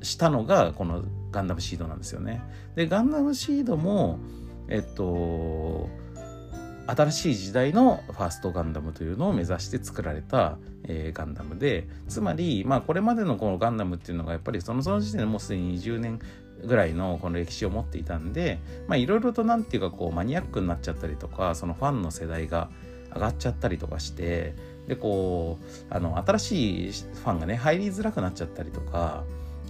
[0.01, 2.41] したのがこのガンダムシードなんですよね。
[2.75, 4.19] でガンダムシードも
[4.69, 5.89] えっと
[6.88, 16.19] 新しい時代のファーストガンダムというのを目指して作られた、えー、ガンダムでつまり、まあ、これまでのこのガンダムっていうのがやっぱりそのその時点でもうすでに20年
[16.65, 18.60] ぐらいのこの歴史を持っていたんで
[18.95, 22.69] いろいろと何て言うかこうマニアックになっちゃったりとかそのファンの世代が
[23.13, 24.56] 上がっちゃったりとかして
[24.88, 29.23] でこうあの新しいファンがね入りづらくなっちゃったりとか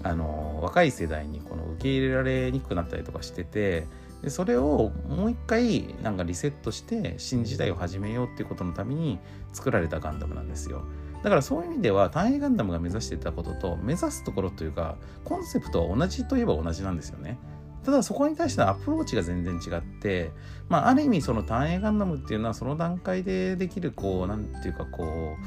[0.03, 3.88] あの若い世代にこの受け入れられにくくなったりとかしてて
[4.21, 9.19] でそれをもう一回なんかリセットして新時代を始めようっていうことのために
[9.53, 10.84] 作られたガンダムなんですよ。
[11.23, 17.38] だからそういう意味では単影ガンダムが目指してたことと目指すところというかコンセプトは同じといえば同じなんですよね。
[17.84, 20.32] ただそこに対してのアプローチが全然違って、
[20.67, 25.38] まあ、ある意味その単影ガンダムっていうのはその段階でできるこうなんていうかこ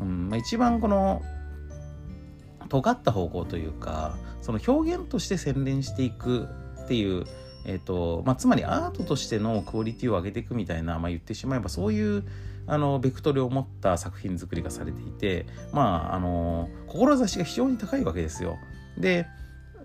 [0.00, 1.22] う、うんまあ、一番この
[2.68, 6.48] 尖った方向というかその表現として洗練していく
[6.84, 7.24] っていう
[7.64, 12.24] えーとまあ、つまりアートとしてのクオリティを上げていくみたいな、まあ、言ってしまえばそういう
[12.66, 18.58] あのベクトルを持った作品作りがされていて、まあ、あの志が非常に高いわけですよ。
[18.96, 19.26] で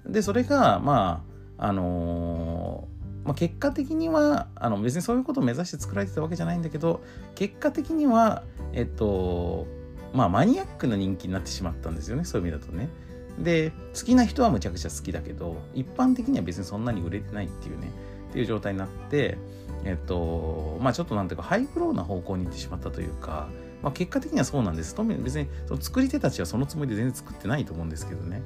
[0.05, 1.23] でそれがま
[1.57, 2.87] ああの
[3.23, 7.01] まあ、結果的にはあの別にそういうことを目指して作られてたわけじゃないんだけど
[7.35, 9.65] 結果的にはえっと
[10.13, 12.89] まあマニアックな人気になってしまったんですよねそういう意味だとね。
[13.39, 17.91] で好きな人はむちゃくちゃ好きだけど一般的には別にそんなに売れてないっていうね
[18.29, 19.37] っていう状態になって
[19.85, 23.49] えっとまあちょっとなんていうかハイフローな方向に行ってしまったというか、
[23.81, 24.95] まあ、結果的にはそうなんです。
[24.95, 28.41] 別にその作り手たちはそのつもりで全然作ってないと思うんですけどね。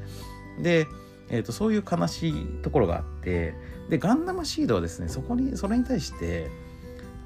[0.62, 0.88] で、
[1.30, 3.54] えっとそういう悲しいところがあって
[3.90, 6.50] でガンダムシードはですねそこにそれに対して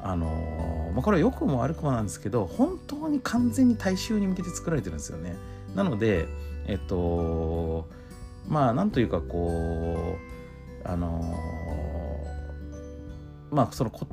[0.04, 5.36] あのまあ、これは良くも悪くもなんですけど本当に完全に大衆に向けて作られてるんですよね。
[5.76, 6.28] なので
[6.68, 7.88] えっと
[8.48, 10.18] まあなんというかこ
[10.86, 11.36] うあの
[13.52, 14.08] まあそのこ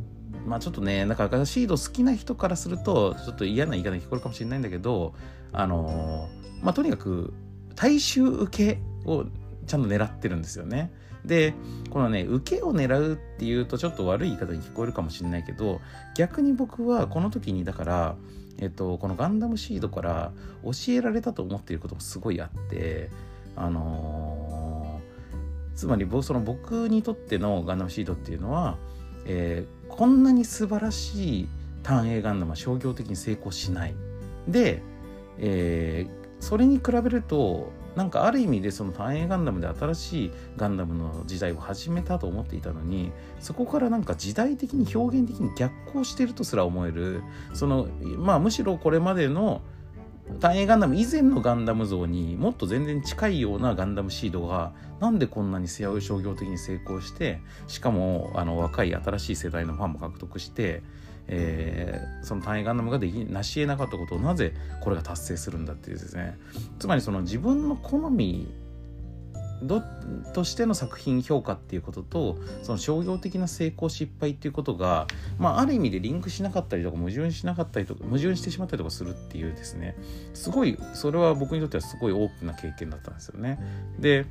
[0.47, 5.15] まあちょっとねなんかシード好きな人からするとちょっと嫌な言い方に聞こえるかもしれないんだけど
[5.53, 6.29] あの
[6.63, 7.33] まあとにかく
[7.75, 9.25] 大衆受けを
[9.67, 10.93] ちゃんと狙ってるんですよね。
[11.25, 11.53] で
[11.91, 15.81] このね受けを狙うっていうとちょっと悪い言い方に聞こえるかもしれないけど
[16.17, 18.17] 逆に僕はこの時にだから
[18.61, 20.33] えっと、このガンダムシードから
[20.65, 23.11] 教えられたと思っていることもすごいあって
[23.57, 28.77] あのー、つまりその僕にとってのガンダムシードっていうのは、
[29.27, 31.49] えー、こんなに素晴らしい
[31.83, 33.95] 単影ガンダムは商業的に成功しない。
[34.47, 34.83] で、
[35.39, 47.25] えー、それに比べるとなんかある意味でその単影ガンダムで新しいガンダムの時代を始めたと思っていたのにそこからなんか時代的に表現的に逆行してるとすら思える。
[47.55, 49.63] そのまあむしろこれまでの
[50.39, 60.83] 単影ガンダム以前のガンダム像にもっと全然近いようなガンダムシードがなんでこんなに商業的に成功してしかもあの若い新しい世代のファンも獲得して
[61.29, 66.39] えー、その単位ガンダムができなし得なかったことをなぜこれが達成するんだっていうですね
[66.79, 68.49] つまりその自分の好み
[69.63, 69.83] ど
[70.35, 75.07] としての作品評価っていうこととその商業的な成功失敗っていうことが、
[75.39, 79.97] まあ、ある意味でリンクしなかったりとか矛盾しなかったりとか矛盾してしまったりとかするっていうですね
[80.33, 83.59] すごいそれは僕にとってはすごい大きな経験だったんですよね。
[83.99, 84.27] で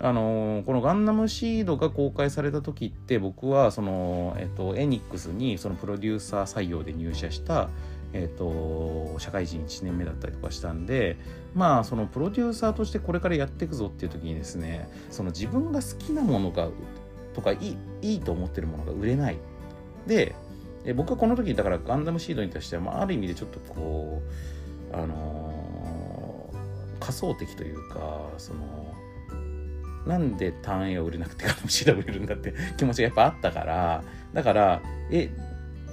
[0.00, 7.68] あのこのガンダムシードが公開された時って僕はその、えっと、エニックスにそのプロデューサー採用で入社した、
[8.12, 11.16] えっと、社会人1年目だったりとかしたんで
[11.54, 16.68] まあそのプロデューサーとしてこれからやっていくぞっていう時にですねその自分が好きなものが
[17.34, 19.38] とかいいいいと思ってるものが売れない。
[20.06, 20.34] で
[20.94, 24.22] 僕はこの時だからガンダムシードに対しては、まあ、ある意味でちょっとこ
[24.92, 28.77] うあのー、仮想的というかその
[30.08, 35.30] なんで単影を売れなくてガンダムシード売れるんだって気持ちがやっぱあったからだからえ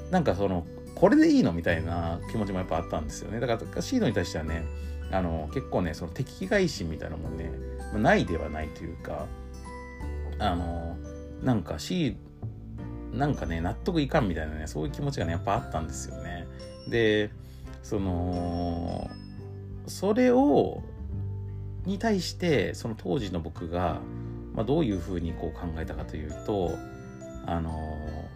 [0.09, 3.41] なんかそのこれでいいのみたいな気持ちもやっぱあったんですよね。
[3.41, 4.63] だからシードに対してはね
[5.11, 7.51] あの結構ねその敵外心みたいなもんね
[7.93, 9.27] ないではないというか
[10.39, 10.95] あの
[11.43, 16.47] なんかシーなんかね納得いかんみたいなねそういう気持ちがねやっぱあったんですよね。
[16.89, 17.29] で
[17.83, 19.09] その
[19.87, 20.81] それを
[21.85, 24.01] に対してその当時の僕が、
[24.53, 26.71] まあ、どういうふうにこう考えたかというと
[27.45, 27.71] あの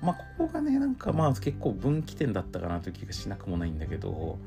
[0.02, 4.38] まあここがねなんかまあ結構分岐点だったかなという気がしなくもないんだけど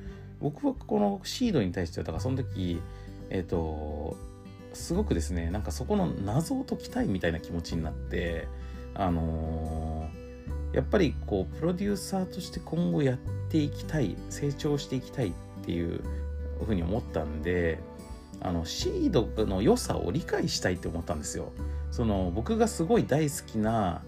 [0.40, 2.80] 僕はこのシードに対してはだからその時
[3.30, 4.16] えっ、ー、と
[4.72, 8.46] すごくですねなんかそこの謎を解きたいみたいな気持ちになって
[8.94, 15.32] あのー、やっぱりこうプロデューサーとして今後やっていきたい成長していきたいっ
[15.64, 16.02] ていう
[16.64, 17.78] ふうに思ったんで
[18.42, 21.52] あのシードの良さを理解したいって思ったんですよ。
[21.90, 24.02] その僕がすごい大好きな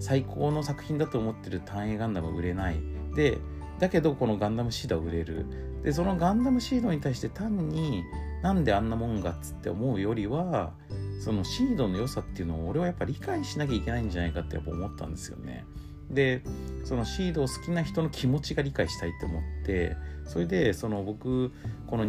[0.00, 2.76] 最高の作品だと思ってる単影ガンダム売れない。
[3.14, 3.38] で、
[3.78, 5.46] だけどこのガンダムシードは売れる。
[5.82, 8.02] で、そのガンダムシードに対して単に
[8.42, 10.72] なんであんなもんがっつって思うよりは、
[11.20, 15.64] そのシードの良さっていうのを俺はやっぱ理解しなきゃいけないんじゃないかってやっぱ思ったんですよね。
[16.10, 16.42] で
[16.84, 21.52] そのシードを好きな人の気持ちが理解したいって思ってそれでその僕
[21.86, 22.04] この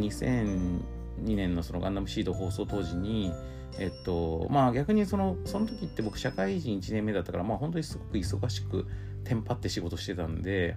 [1.23, 3.33] 2年のそのガンダムシード放送当時に
[3.77, 8.85] えっとまあ逆にそのその時って僕社会人1年目だったからまあ本当にすごく忙しく
[9.23, 10.75] テンパって仕事してたんで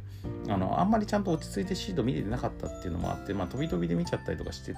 [0.48, 4.74] あのあんまりちゃんと落ち着いてシード見れてなかったっていうのもあってまあ飛び飛びで見ちゃったりとかして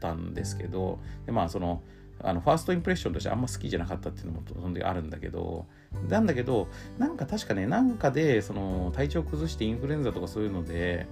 [0.00, 1.82] たんですけどでまあその
[2.22, 5.66] あのファーストインプレッションとしてあんま好きじゃなかったっていうのもそんであるんだけど
[6.08, 11.06] なんだけどなんか確かねなんかでその体調崩してインフルエンザとかそういうので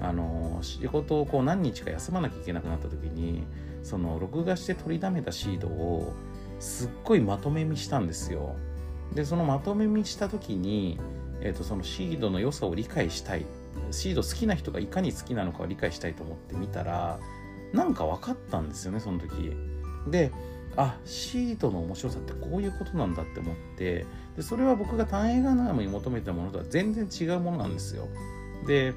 [0.00, 3.44] あの仕事をこう何日か休まなきゃいけなくなった時に
[3.82, 6.12] その録画して取りだめたシードを
[6.58, 8.56] すっごいまとめ見したんですよ。
[9.14, 10.98] でそのまとめ見した時に、
[11.40, 13.46] えーと、そのシードの良さを理解したい。
[13.90, 17.18] シード好きな人がいかに好きなのかを理解したいと思って見たら
[17.72, 19.52] なんか分かったんですよねその時。
[20.08, 20.32] で
[20.76, 28.08] あシートの面白さってこういうことなんだって思ってでそれは僕が単映画ナームに求めたものとは全然違うものなんですよ。
[28.66, 28.94] で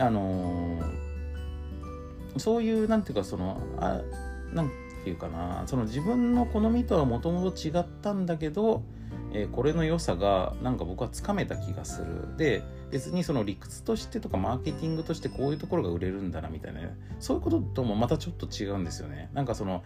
[0.00, 4.00] あのー、そういうなんていうかそのあ
[4.52, 4.70] なん
[5.04, 8.82] ていうかなその自分の好みとはもともと違ったんだけど
[9.32, 12.36] えー、これの良さがなんか僕はつかめた気がする。
[12.36, 16.80] で別にその理屈としてとかマーケティングとしてこういうところが売れるんだなみたいな、
[17.20, 19.30] そういうことともまたちょっと違うんですよね。
[19.32, 19.84] なんかその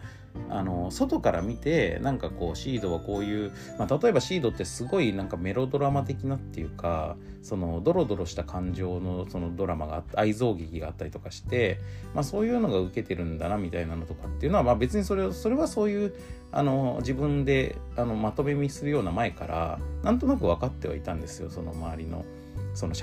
[0.48, 11.78] あの外から見てなんかこうシードはこういう、まあ、例えばシードってすごいなんかメロドラマ的なっていうかそのドロドロした感情のそのドラマが愛憎劇があったりとかして、
[12.14, 16.14] まあ、そういうのが受けてるんだなみたいなのとかっていうのは、まあ、別にそれそれはそういう
[16.52, 22.24] あの自分であのまとめ見するような前からなんとなく分かってはいたんですよその周りの
[22.72, 22.94] その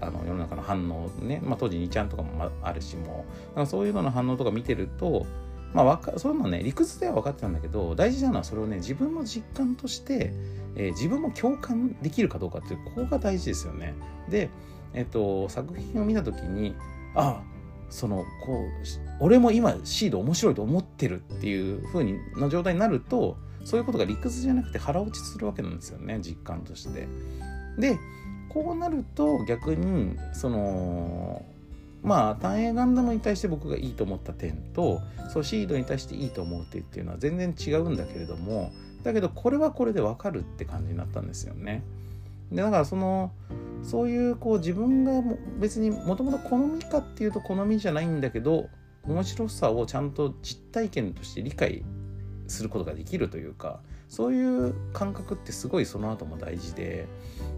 [0.00, 3.26] あの世の中の反応ね、まあ、当時2ちゃんとかもあるしも。
[3.54, 5.26] うそういうのの反応とか見てると
[5.72, 10.32] まあ、わかそういうのね理屈では分かってたんだけど大事なのはそれをね自分の実感として、
[10.76, 13.94] えー、自分も共感できるかどうかっていうここが大事ですよね。
[14.28, 14.50] で、
[14.94, 16.74] えっ、と、作品を見た時に
[17.14, 17.42] あ
[17.88, 27.08] そのこう俺も今シード面白いと思ってるっていう風にの状態になるとそういうことが理屈じゃなくて腹落ちするわけなんですよね実感として。
[27.78, 27.98] で
[28.48, 31.44] こうなると逆にその
[32.02, 35.00] まあ単影ガンダムに対して僕がいいと思った点と
[35.32, 41.82] そうシードに対していいと思う点っていうのは全然違うんだけれどもだけどこれはこれでわかるって感じになったんですよね。
[42.50, 43.32] でだからその
[43.82, 45.22] そういうこう自分が
[45.58, 48.68] 別にもともと好みかっていうと好みじゃないんだけど
[49.04, 51.82] 面白さをちゃんと実体験として理解
[52.48, 57.06] することができるというかそういう感覚ってすごいその後も大事で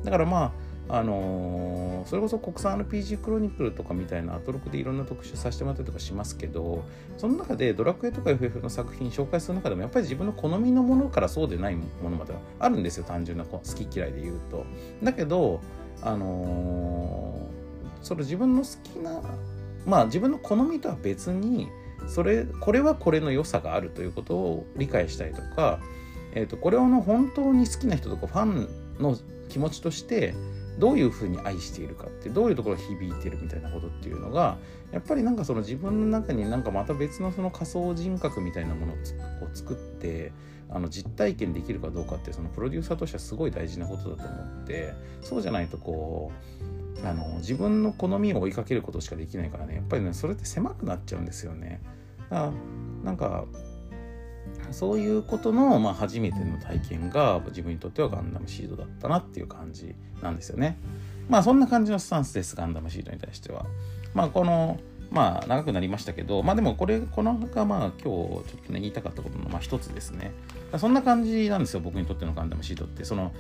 [0.05, 0.53] だからまあ
[0.89, 6.85] あのー、それこそ国産 RPG クロニクルとかみたいなアトロクでいろんな特集させてもらったりとかしますけど
[7.17, 14.67] その中でドラクエとか FF の作品紹介する中でもやっぱり自分の好みのものからそうでないものまではあるんですよ単純な好き嫌いで言うと。
[15.03, 15.61] だけど
[16.03, 19.21] あのー、それ自分の好きな
[19.87, 21.69] まあ自分の好みとは別に
[22.07, 25.81] それこれはこれの良さがあるということを理解したりとか、
[26.35, 28.69] えーと、これをの本当に好きな人とかファン
[28.99, 29.17] の
[29.49, 30.35] 気持ちとして
[30.79, 34.57] どういうふうに愛しているかってどういうところ響いてるみたいなことっていうのが
[34.91, 38.97] やっぱりなんかその自分の中になんかまた別のその仮想人格みたいなものを
[39.53, 40.33] 作って
[40.71, 46.33] あの実体験できるかどうかってそのプロデューサーとしてはすごい大事なことだと思ってそうじゃないとこ
[47.05, 51.83] うあの自分の好みを追いかけることしかできないからねやっぱりねそれって狭くなっちゃうんですよね。
[52.31, 52.53] だから
[53.05, 53.45] なんか
[54.73, 60.79] そういうことの、まあ、初めての体験が自分にとってはガンダムシードだったなっていう感じなんですよね。
[61.29, 63.67] まあそんな感じのスタンスです、ガンダムシードに対しては。
[64.15, 64.79] まあこの、
[65.11, 70.33] まあ長くなりましたけど、まあでもこれ、このがまあ今日ちょっとね言いたかったことのまあ一つですね。
[70.79, 73.05] そんな感じなんですよ、僕にとってのガンダムシードって。
[73.05, 73.33] その、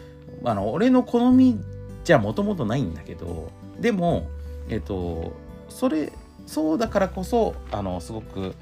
[0.45, 1.59] あの、俺の好み
[2.05, 4.29] じゃもともとないんだけど、でも、
[4.68, 5.33] えっと、
[5.68, 6.12] それ、
[6.47, 8.55] そうだからこそ、あの、すごく、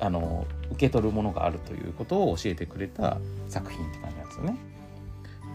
[0.00, 4.56] あの受け取るものがあるということを教えてくれた作品って感じなんですよね。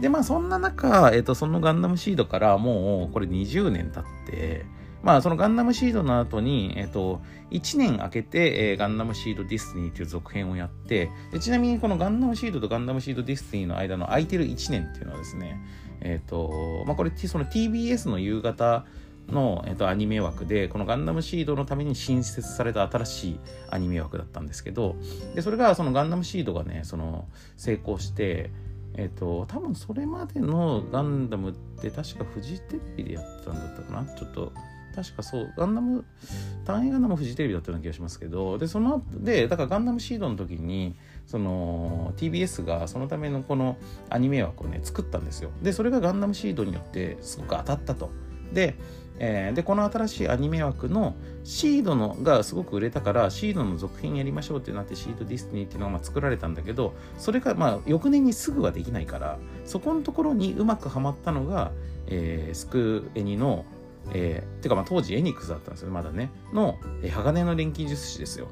[0.01, 4.65] でまあそんな中、えーと、そのガンダムシードからもうこれ20年経って
[5.03, 15.59] まあそのガンダムシードの後に、えっ、ー、と1年空けて、えー、ガンダムシードディスティニーという続編をやってでちなみにこのガンダムシードとガンダムシードディスティニーの間の空いてる1年っていうのはですね
[16.01, 18.85] えっ、ー、とまあこれその TBS の夕方
[19.29, 24.95] の、えっと、アニメ枠でこのガンダムシードのために新設された新しいアニメ枠だったんですけど
[25.35, 27.27] でそれがそのガンダムシードがねその
[27.57, 28.51] 成功して
[28.95, 34.05] えっと多分それまでのガンダムって確かフジテレビでやったんだったかな？
[34.15, 34.51] ちょっと
[34.95, 36.03] 確かそうガンダム
[36.65, 40.95] 単位ガンダムフジテレビだったような気がしますけどでその後でだからガンダムシードの時に
[41.27, 43.77] その TBS がそのためのこの
[44.09, 45.51] アニメ枠をね作ったんですよ。
[45.61, 48.09] でそれがガンダムシードによってすごく当たったと。
[48.51, 48.75] で
[49.19, 61.71] えー、でこの新しいアニメ枠のシードのがすごく売れたからシードの続編やりましょうってなってシードディスティニーっていうのがまあ作られたんだけどそれがまあ翌年にすぐはできないからそこのところにうまくはまったのが、
[62.07, 63.65] えー、スクエニの、
[64.13, 66.29] えー、てかまあ当時エニックスだったんですよまだね。
[66.53, 68.49] の、えー、鋼の錬金術師ですよ。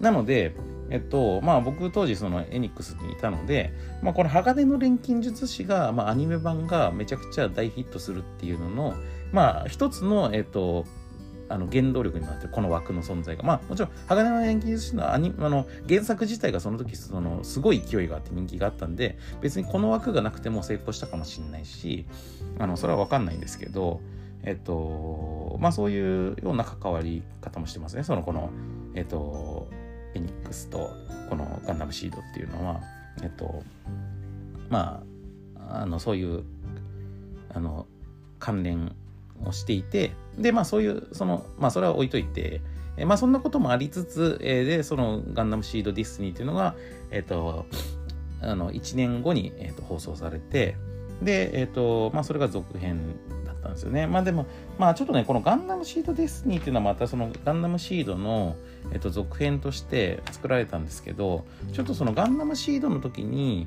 [0.00, 0.54] なので
[0.90, 8.94] えっとまあ僕当時そのエニックスにいたので、まあ、この鋼の錬金術師が、まあ、アニメ版がめちゃくちゃ大ヒットするっていうのの
[9.34, 10.86] まあ一つのえっと
[11.48, 13.42] あの原動力になってるこの枠の存在が。
[13.42, 22.06] まあもちろん鋼の錬金術師のアニあの原作自体がその時そのすごい勢いがあって人気があったんで別にこの枠がなくても成功したかもしれないし
[22.58, 24.00] あのそれは分かんないんですけど
[24.44, 28.04] えっとまあそういうような関わり方もしてますね。
[28.04, 28.50] そのこの
[28.94, 29.68] えっと
[30.14, 30.90] エニックスと
[31.28, 32.80] このガンダムシードっていうのは
[33.22, 33.62] えっと
[34.70, 35.02] ま
[35.56, 36.44] ああのそういう
[37.52, 37.86] あの
[38.38, 38.94] 関連
[39.42, 42.60] をしていてでまあそういうそのまあそれは置いといて
[43.06, 46.74] まあそんなこともありつつ、えー、でそのガンダムシードディスニーっていうのが
[47.10, 47.66] えっ、と
[48.40, 50.76] あの1年後に、えーと、放送されて
[51.22, 54.06] でえっ、とまあそれが続編だったんですよね。
[54.06, 54.46] まあでも
[54.78, 58.56] まあちょっとねこのガンダムシードディスニーっていうのはまたそのガンダムシードの、
[58.92, 63.66] えーと、続編として作られたんですけどちょっとそのガンダムシードの時に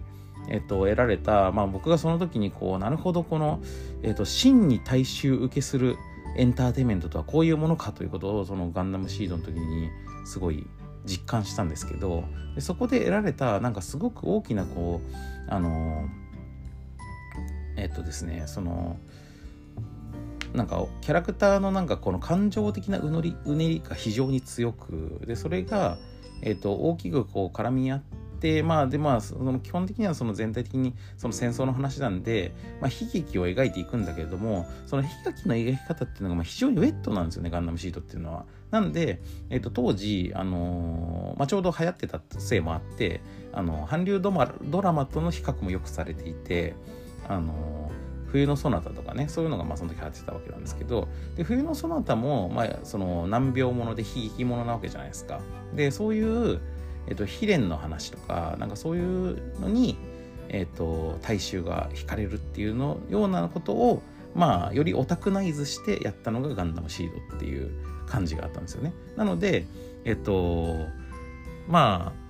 [0.50, 3.60] えっと、得られた、まあ、僕がその時にこうなるほどこの、
[4.04, 5.98] えっと、真に大衆受けする
[6.38, 9.90] エンターテインメントとはこういうものかということをそのガンダムシードの時に
[10.26, 10.66] すごい
[11.06, 12.24] 実感したんですけど
[12.56, 16.08] でそこで得られたなんかすごく大きなこうあの
[17.76, 18.98] えっとですねその
[20.54, 25.98] なんかキャラクターのなんかこの感情的なうのりうねりが非常に強くでそれが、
[26.42, 38.46] えっと、大きくこう絡み合ってでまあでまあその基本的にはその全体的にその戦争の話なんで、まあ、悲劇を描いていくんだけれどもその悲劇の描き方っていうのがまあ非常にウェットなんですよねガンダムシートっていうのは。
[38.70, 43.22] なんで、えー、と当時、あのー、まあ、ちょうど流行ってたせいもあって
[43.54, 44.32] あの韓流ド
[44.82, 46.76] ラマとの比較もよくされていて、
[47.30, 51.08] あのー、冬のソナタとかねそういうのがまあその時流行ってたわけなんですけど
[51.38, 55.40] で冬のソナタも、まあ、その難病もので悲劇ものなわけじゃないですか。
[55.74, 56.60] でそういう
[57.08, 59.98] えっと、秘伝の話とかなんかそういうのに、
[60.50, 64.02] えっと、大衆が惹かれるっていうのようなことを
[64.36, 67.72] まあよりオタクナイズしてやったのがガンダムシードっていう
[68.06, 68.94] 感じがあったんですよね。
[69.16, 69.66] なので
[70.06, 70.76] えっと
[71.68, 72.28] まあ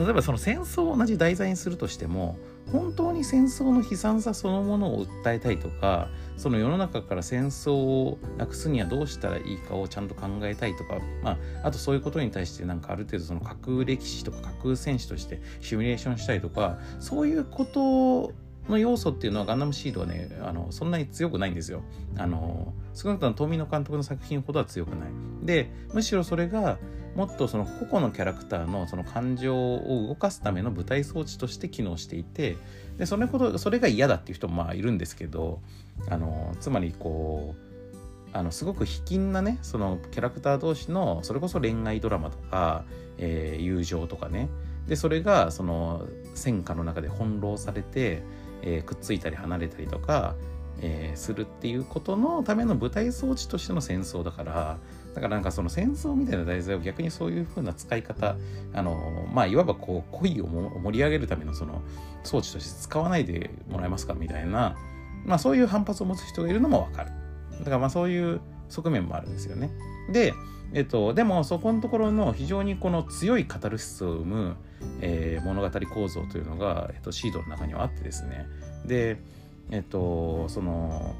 [0.00, 2.38] 例えばその戦争を同じ題材にするとしても
[2.72, 18.32] 本当に戦争の悲惨さそのものを訴えたいとかその世の中から戦争をなくすにはどうしたらいいかをちゃんと考えたいとか、まあ、あとそういうことに対してなんかある程度その架空歴史とか架空戦士としてシミュレーションしたいとかそういうこと
[18.68, 21.82] の要素っていうのはガンダムシードはねあのそんなに強くないんですよ。
[22.16, 25.10] あの少なくとも富野監督の作品ほどは強くない。
[25.42, 26.78] でむしろそれが
[27.14, 32.56] もっとその個々のキャラクターのその感情を動かすための舞台装置として機能していて
[32.96, 35.60] でそれほどそれが嫌だっていう人もまあいるんですけど
[36.08, 37.72] あのつまりこう
[38.32, 42.84] あのすごく卑近なねそのキャラクター同士のそれこそ恋愛ドラマとか、
[43.18, 44.48] えー、友情とかね
[44.88, 48.22] でそれがその戦火の中で翻弄されて、
[48.62, 50.34] えー、くっついたり離れたりとか、
[50.80, 54.78] えー、するっていうことのための舞台装置としての戦争だから
[55.14, 58.36] だからなんかその戦争みたいな題材を逆にそういう風な使い方
[58.72, 61.82] あのまあいわばこう恋を盛り上げるためのその
[62.24, 64.76] 装置として使わないでもらえますかみたいな
[65.24, 67.10] まあそういう反発を持つ人がいるのもわかる。
[67.58, 69.70] だからまあそういう側面もあるんですよね。
[70.10, 70.34] で
[70.74, 74.56] えっと、でもそこのところの非常にこの強いカタルシスを生む、
[75.02, 78.46] えー、物語構造というのが、えっと、シードの中にはあってですね。
[78.86, 79.18] で
[79.70, 81.14] えっとその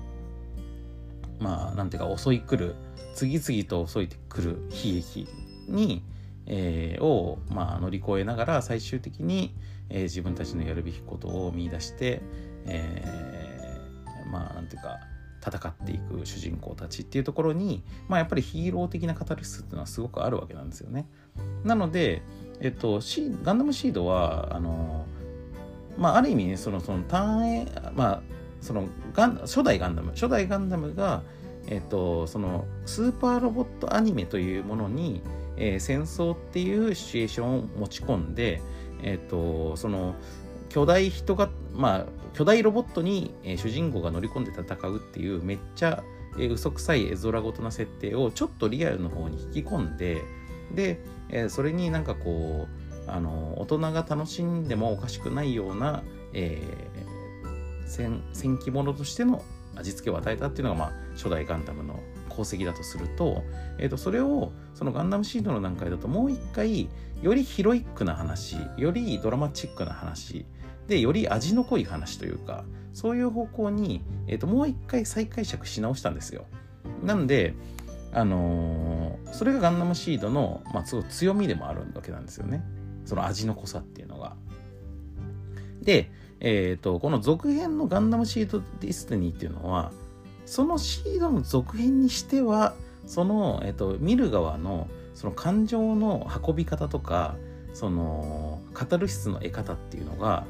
[1.43, 2.75] まあなんていうか襲い来る
[3.15, 5.29] 次々と襲いてくる悲劇
[5.69, 6.03] に、
[6.47, 9.55] えー、を、まあ、乗り越えながら最終的に、
[9.91, 12.23] えー、自分たちのやるべきことを見出して、
[12.67, 14.99] えー、まあなんていうか
[15.45, 21.07] 戦っていく主人公たちっていうところに、まあ、やっぱりヒーロー的なカタルシスっていうのはすごくあるわけなんですよね。
[21.65, 22.23] なので、
[22.61, 25.05] えっと、シガンダムシードはあの
[25.99, 28.23] まあある意味ねそのその単影まあ
[28.63, 31.23] そのガン初代ガンダム初代ガンダムが
[31.67, 35.23] えっと、そのスーパーロボットアニメというものに、
[35.57, 38.61] えー、戦争っていうシチュエーションを持ち込んで、
[39.03, 40.15] えっと、その
[40.69, 46.03] 巨大人が、まあ、巨大ロボットに、えー、主人公が乗り込んで戦うっていうめっちゃ、
[46.37, 50.23] えー、嘘くさい絵空ごとな設定をちょっとリアルの方に引き込んで
[50.75, 52.67] で、えー、それになんかこ
[53.07, 56.03] うあの大人が楽しんでもおかしくないような、
[56.33, 56.92] えー、
[57.93, 59.45] 戦戦記物としての
[59.77, 63.43] 味付けを与えたっていうのが、まあ、初代ガンダムの功績だとすると,、
[63.79, 66.89] えー、とそれをそのガンダムシードの段階だともう一回
[67.23, 70.45] よりヒロイックな話よりドラマチックな話
[70.89, 76.45] でより味の濃い話というかそういう方向に、えー、ともう一回再解釈し直したんですよ。
[77.03, 77.55] なんで
[78.15, 82.63] あのー、それがガンダムシードの、まあ、すごい強みでもあるわけなんですよね。
[83.07, 84.37] その味の濃さっていうのが。
[85.81, 86.11] で、
[86.45, 89.93] えっ、ー、と、この続編のガンダムシードディスティニーっていうのは、
[90.45, 92.75] そのシードの続編にしては
[93.07, 97.37] その、えっと、見る側のその感情の運び方とか
[97.75, 100.45] そのカタルシスの得方っていうのが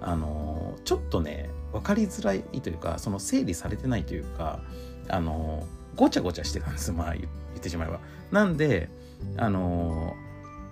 [0.00, 4.60] あのちょっとね分かりづらいというかその整理されてないというか
[5.08, 8.00] あのごちゃごちゃしてたんですまあ言ってしまえば。
[8.30, 8.88] なんで
[9.36, 10.14] あの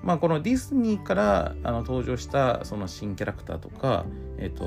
[0.06, 4.06] まあ、このディズニーからあの登場したその新キャラクターとか、
[4.38, 4.64] えっ、と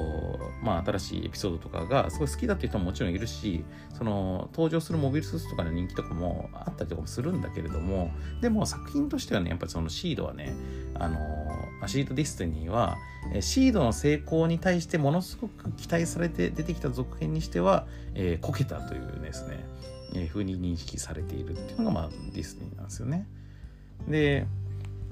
[0.62, 3.64] まあ、新しいエピソードとかがすごい好きだっていう人ももちろんいるし
[3.98, 8.12] その登場するモビルスーツとかの人気とかもあったりとかもするんだけれども
[8.42, 10.54] でも作品としてはねやっぱりそのシードはね
[10.96, 11.18] あの
[11.88, 12.98] シードディスティニーは
[13.40, 19.64] シードの成功に対してものすごく期待されて出てきた続編にしては、えー、こけたというですね、
[20.16, 23.26] え、風に認識されているっていうのが、まあ、ディスティニーなんですよね。
[24.08, 24.46] で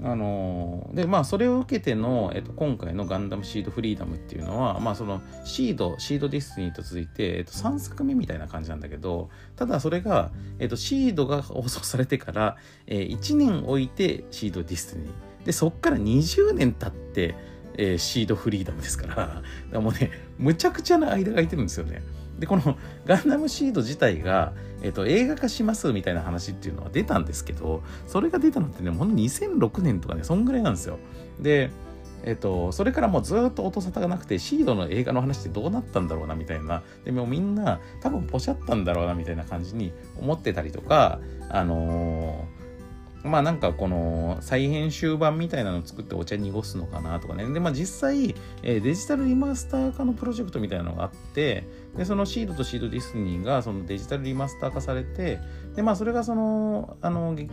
[0.02, 10.30] あのでまあそれを受けての、えっと、今回のガンダムシードフリーダムっていうのはまあそのシードシードディスティニーと続いて、えっと、3作目みたいな感じなんだけどただそれが、
[10.60, 17.34] えっと、シードが放送されてから、えー、1年置いてシードディスティニーでそっから20年経って
[17.80, 22.02] えー、シードフリーダムですから、だからもうね、むちゃくちゃな間が空いてるんですよね。
[22.38, 22.76] で、この
[23.06, 30.98] ガンダムシード自体が、えっ、ー、と、映画化しますみたいな話っていうのは出たんですけど、それが出たのってね、ほんと2006年とかね、そんぐらいなんですよ。
[31.40, 31.70] で、
[32.24, 42.58] えっと、それからもうずっと音沙汰がなくて、シードの映画の話ってどうなったんだろうなみたいな、でもみんな多分ポシャったんだろうなみたいな感じに思ってたりとか、あのー
[43.24, 47.48] まあなんかこの再編集版みたいなのを作ってお茶濁すのかなとかね。
[47.48, 51.64] で、まあ実際、えー、デジタルリマスター化のプロジェクトみたいなのがあって、
[51.98, 55.40] で、そのシードとシードディスニーがそのデジタルリマスター化されて、
[55.74, 57.50] で、まあそれがその、あの、劇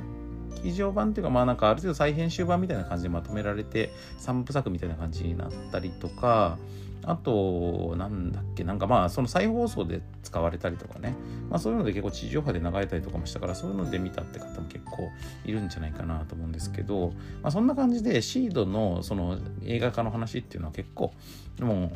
[0.74, 3.90] 場版っていうか、まあなんかある程度再編集版みたいな感じでまとめられて、
[4.20, 6.60] 3部作みたいな感じになったりとか、
[7.08, 11.16] あと、なんだっけ、なんかまあ、その再放送で使われたりとかね、
[11.50, 15.10] まあそういうので結構地上波で流れたりとかもしたから、そういうので見たって方も結構
[15.44, 21.12] いるんじゃないかなと思うんですけど、まあそんな感じでシードのその映画化の話っていうのは結構、
[21.60, 21.90] もう、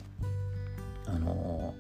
[1.08, 1.76] あの、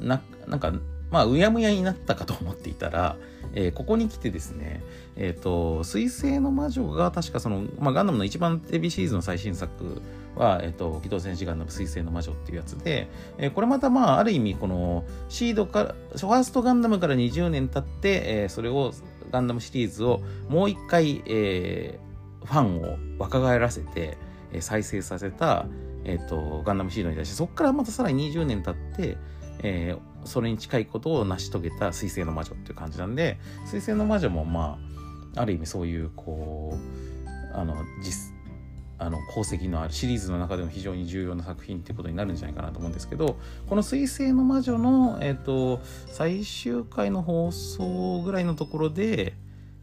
[0.00, 0.72] な、なんか、
[1.10, 3.16] まあ、うやむやになったかと思っていたら、
[3.54, 4.82] えー、ここに来てですね、
[5.16, 10.02] えっ、ー、と、水星の魔女が確かその、まあ、ガンダムの一番テレビシリーズの最新作
[10.34, 18.92] は、えっ、ー、と、機動戦士ガンダム水星の魔女っていうやつで、えこれまたまあ、ある意味、この、シードから、ファーストガンダムから20年経って、えそれを、
[19.30, 21.98] ガンダムシリーズをもう一回、え
[22.44, 24.18] ファンを若返らせて、
[24.52, 25.66] え再生させた、
[26.04, 29.16] えっ、と、ガンダムシードに対して、そこからまたさらに20年経って、
[29.62, 34.78] えー、それに近いことを成し遂げた水星の魔女っていう感じなんで水星の魔女もま
[35.36, 38.36] あある意味そういうこうあの実
[38.98, 43.36] あの功績のあるシリーズの中でも非常に重要な作品っていうことになるんじゃないかなと思うんですけど
[43.68, 49.34] この「水星の魔女の」えーと、最終回の放送ぐらいのところで、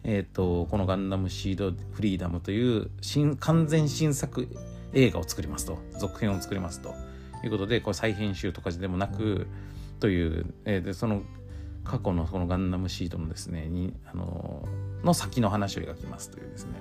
[0.04, 4.48] えーと、この「ガンダムシード・フリーダム」という新完全新作
[4.94, 7.13] 映画を作りますと続編を作りますと。
[7.44, 9.48] いうことでこれ再編集とかでもなく
[10.00, 11.24] という、えー、でその
[11.84, 14.68] 過去のこのガンダムシートのですねにあの
[15.04, 16.72] の先の話を描きますというですね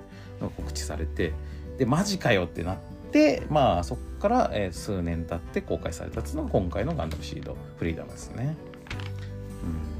[0.41, 1.33] の告知されて
[1.79, 2.77] でマジかよってなっ
[3.11, 8.57] てまあそこから、えー、数年経って公開されたっていうのが今回のガンダムシードフリーダムですね。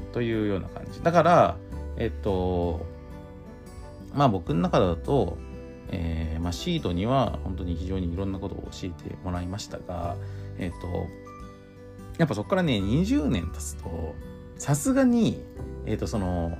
[0.05, 1.57] うん、というような感じだから
[1.97, 2.85] えっと
[4.13, 5.37] まあ僕の中だと、
[5.91, 10.15] えーまあ、シードには本当に非常にいろんなことを教えてもらいましたが
[10.57, 11.07] えっと
[12.17, 14.15] やっぱそこからね20年経つと
[14.57, 15.43] さすがに
[15.85, 16.57] えっ、とその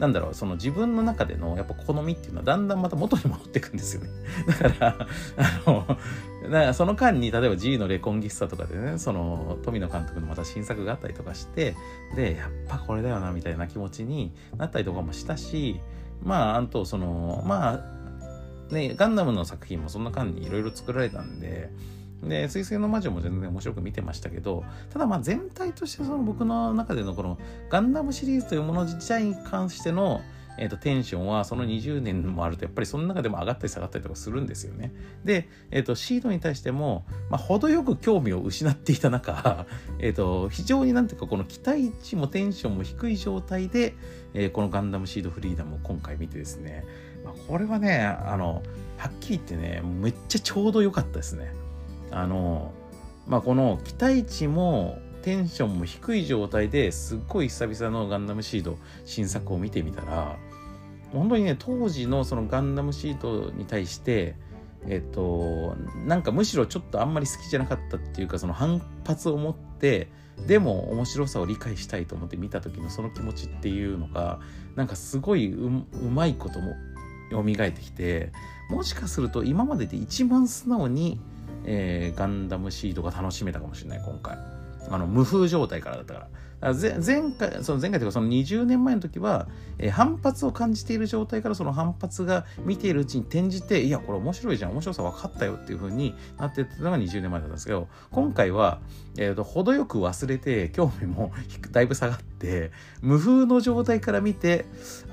[0.00, 4.08] なんだろう、その自分の中でのやっぱ好みっていうのはだんだんまた元に戻っていくんですよね。
[4.48, 5.06] だから、
[5.36, 5.98] あの、
[6.50, 11.76] かその間に例えば G のレコンギスタとかでね、その富野監督のまた新作があったりとかして、
[12.16, 15.80] で、やっぱこれだよなみたいな気持ちになったりとかもしたし、
[16.22, 17.84] まあ、あとその、ま
[18.70, 21.70] あ、ね、ガンダムの作品もそんな間にいろいろ作られたんで、
[22.22, 30.22] で、水星の魔女も全然面白く見てましたけど、ただまあ全体としてその僕の中でのこのガンダムシリーズというもの自体に関しての、
[30.58, 34.92] えーと、テンションはその20年もあるとやっぱりその中でも上がったり下がったりとかするんですよね。
[35.24, 39.66] で、えーと、シードに対しても、まあ、程よく興味を失っていた中、
[39.98, 43.94] えーと、非常になんていうかこの期待値もテンションも低い状態で、
[44.34, 46.84] えー、このガンダムシードフリーダムを今回見てですね、
[47.24, 48.62] まあ、これはねあの
[48.98, 51.59] はっきり言ってねめっちゃちょうど良かったですね。
[52.10, 52.72] あの
[53.26, 60.36] まあ、この期待値もテンションも低い状態ですっごい久々のガンダムシード新作を見てみたら
[61.12, 64.34] 本当にね当時のそのガンダムシードに対して
[64.88, 70.08] えっとなんかむしろちょっとあんまり好きじゃなかったっていうかその反発を持って
[70.46, 74.40] でも面白さを理解したいと思って見た時のその気持ちっていうのが
[74.74, 76.74] なんかすごいうまいことも
[77.30, 78.32] 蘇ってきて
[78.70, 81.20] もしかすると今までで一番素直に、
[81.64, 84.59] えー、ガンダムシードが楽しめたかもしれない今回。
[84.88, 86.26] あの無風状態からだったから。
[86.60, 98.80] から前回、その前回というかその20年前の時は、えー、反発を感じている状態からその反発が見ているうちに転じて、いや、これ面白いじゃん、面白さ分かったよっていう風になってたのが20年前だったんですけど、今回は、
[99.16, 101.32] えーと、程よく忘れて、興味も
[101.72, 102.70] だいぶ下がって、
[103.00, 104.66] 無風の状態から見て、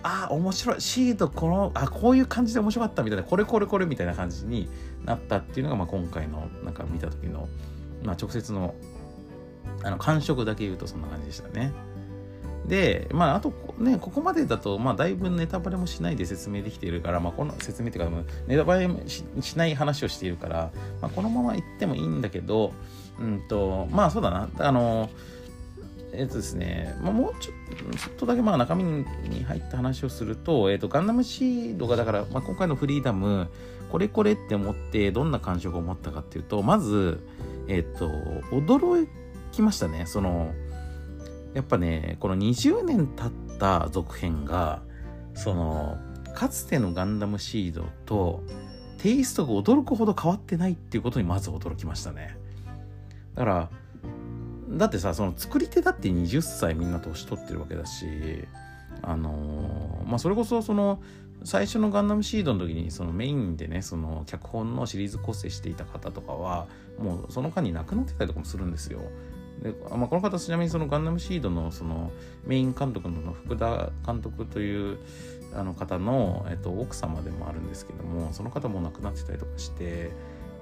[0.03, 4.69] ああ、面白い、シートこの、あこういう感じで面白かったみたいな、これこれこれみたいな感じに
[5.05, 7.47] なったっていうのが、まあ、今回の、なんか見た時の、
[8.03, 8.75] まあ、直接の
[9.83, 11.73] あの感触だけ言うとそんな感じでしたね。
[12.67, 18.11] で、まあ、あとね、ここまでだと、まあ、だいぶネタバレもしないで説明できているから、まあ、この説明っていうか、
[18.47, 19.23] ネタバレし
[19.57, 20.71] ない話をしているから、
[21.01, 22.73] まあ、このまま言ってもいいんだけど、
[23.19, 25.09] うんと、まあ、そうだな、あの、
[26.11, 33.49] えっとですね、まあ、もうちょっとだけまあ中身に入った話をすると、えっと、ガンダムシードがだから、まあ、今回のフリーダム、
[33.91, 37.19] これこれって思ってどんな感触を持ったかっていうと、まず、
[37.67, 38.09] えっと、
[38.51, 39.07] 驚い
[39.57, 40.05] きましたね。
[40.05, 40.53] その、
[41.53, 44.81] やっぱね、この20年経った続編が、
[45.33, 45.97] その、
[46.33, 48.43] かつてのガンダムシードと、
[48.99, 52.37] テイストが驚くほど変わってないっていうことにまず驚きましたね。
[53.35, 53.69] だから、
[54.69, 58.05] だってさ、その作り手だって20歳みんな年取ってるわけだし、
[59.01, 61.01] あのー、まあそれこそその
[61.43, 66.67] 最初のガンダムシードの時にそのメインでねその脚本のシリーズ構成していた方とかは
[66.99, 69.01] もうその間に亡くなってたりとかもするんですよ。
[69.61, 72.11] でまあ、この方ちなみにそのガンダムシードのその
[72.45, 74.99] メイン監督の福田監督という
[75.55, 80.11] あの方の、えっと、奥様でもあるんですけどもその方も亡くなってたりとかして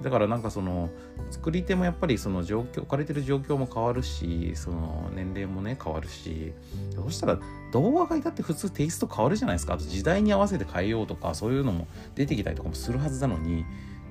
[0.02, 0.90] だからなんかその
[1.30, 6.52] 作り手もやっぱりその状況置かれてる状況も変わるしその年齢もね変わるし
[6.94, 7.38] そしたら
[7.72, 9.74] 動画がいたって普通テイスト変わるじゃないですか。
[9.74, 13.64] あと時代に合わせて変えようとかそういうのも出てきたりとかもするはずなのに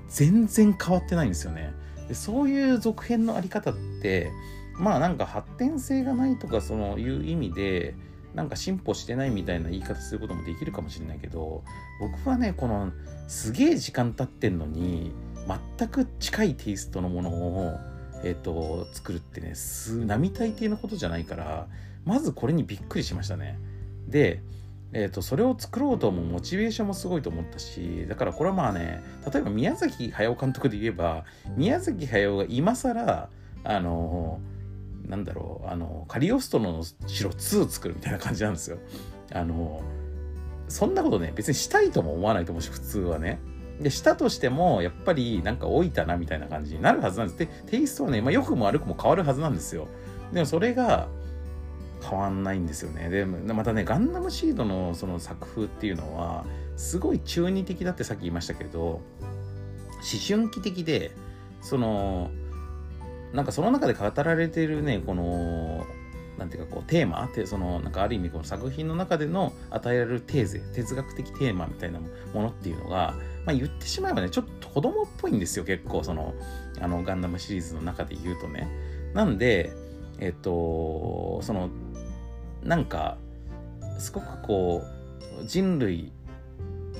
[0.09, 1.73] 全然変わってないんですよね。
[2.07, 4.31] でそういう続編のあり方って
[4.77, 7.95] まあなんか発展性がないとかそのいう意味で
[8.35, 11.63] なんか進歩してないみたいな言い方することもできるかもしれないけど
[11.99, 12.91] 僕はねこの
[13.27, 15.13] すげえ時間経ってんのに
[15.77, 17.77] 全く近いテイストのものを、
[18.23, 19.53] えーと、作るってね
[20.05, 21.67] 並大抵のことじゃないから
[22.03, 23.57] まずこれにびっくりしましたね。
[24.07, 24.41] で
[24.93, 31.25] えーと、それを作ろうと思うモチベーションもすごいと思ったしだからこれはまあね例えば宮崎駿監督で言えば
[31.57, 33.27] 宮崎駿が今更
[33.65, 34.54] あのー
[35.07, 38.77] なんだろうあのカリオストロの城2作るみたいな感じなんですよ。
[39.33, 39.81] あの
[40.67, 43.39] そんなことね別にしたいとも思わないと思うし普通はね。
[43.79, 47.39] でしたとしてもやっぱりなんか老いたなみたいな感じになるはずなんです。
[47.39, 49.87] でテイストはね、まあ、良くも悪くも変わるはずなんですよ。
[50.31, 51.07] でもそれが
[52.01, 53.09] 変わんないんですよね。
[53.09, 56.45] でまたねガンダムシードのその作風っていうのは
[56.77, 59.01] すごい中二的だってさっき言いましたけど思
[60.25, 61.11] 春期的で
[61.61, 62.31] その
[63.35, 65.85] なんかその中で語られているね、この、
[66.37, 73.15] なんていうかこうテーマってそのなんかある意味この作品の中での与えられるテーゼ哲学的テーマみたいなものっていうのが、
[73.45, 76.33] まあ、言ってしまえばねちょっと子供っぽいんですよ結構その
[76.81, 78.67] あのガンダムシリーズの中で言うとね。
[79.13, 79.71] なんで
[80.19, 81.69] えっとその
[82.63, 83.17] なんか
[83.97, 84.83] すごくこ
[85.41, 86.11] う人類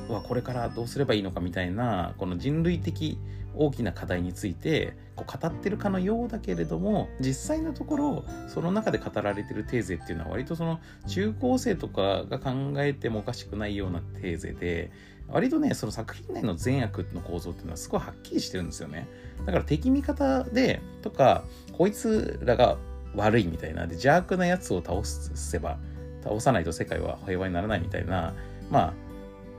[0.08, 3.18] はこれからどうすればいいのかみたいなこの人類的
[3.58, 14.92] 大きな課題についてこう語ってるかのようだけれども実際のところその中で語られてるテーゼっていうのは割とその中高生とかが考えてもおかしくないようなテーゼで
[15.28, 19.08] 割とねその作品内の善悪の構造っていうのはすごいはっきりしてるんですよね。
[19.46, 21.44] だから敵味方でとか
[21.74, 22.78] こいつらが
[23.16, 25.78] 悪いみたいなで邪悪なやつを倒せば
[26.24, 28.34] 倒さないと世界は平和にならないみたいな
[28.70, 28.94] まあ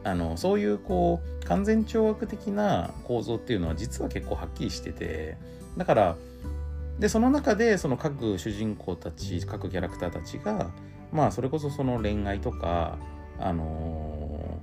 [0.06, 5.36] あのそういうこう完全懲悪的な構造っていうのは実は結構はっきりしてて
[5.76, 6.16] だから
[7.00, 10.70] でその中でその各主人公たち各キャラクターたちが
[11.12, 12.98] まあそれこそその恋愛とか
[13.40, 14.60] あの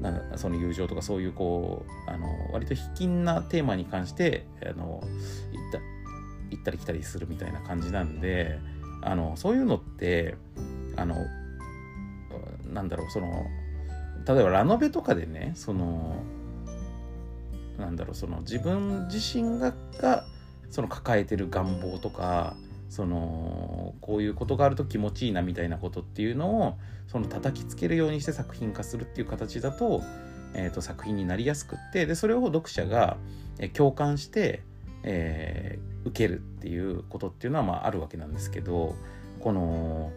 [0.00, 5.78] なその友情とかそういうこうあの割と卑近なテーマに関してあの行った
[6.50, 8.60] 行ったり来たりするみたいな感じなんで
[9.02, 10.36] あのそういうのって
[10.94, 11.16] あの
[12.72, 13.44] なんだろうその
[14.26, 16.22] 例えばラノベとかでねその
[17.78, 20.24] なんだろうその自分自身がが
[20.70, 22.54] その抱えてる願望とか
[22.88, 30.02] そのこういうことがあると気持ちいいなみたいなことっていうのをその叩きつけるようにして作品化するっていう形だと,、
[30.54, 33.16] えー、と作品になりやすくってでそれを読者が
[33.74, 34.62] 共感して、
[35.04, 38.94] えー、受けるっていうことっていうのはまああるわけなんですけど
[39.40, 40.12] この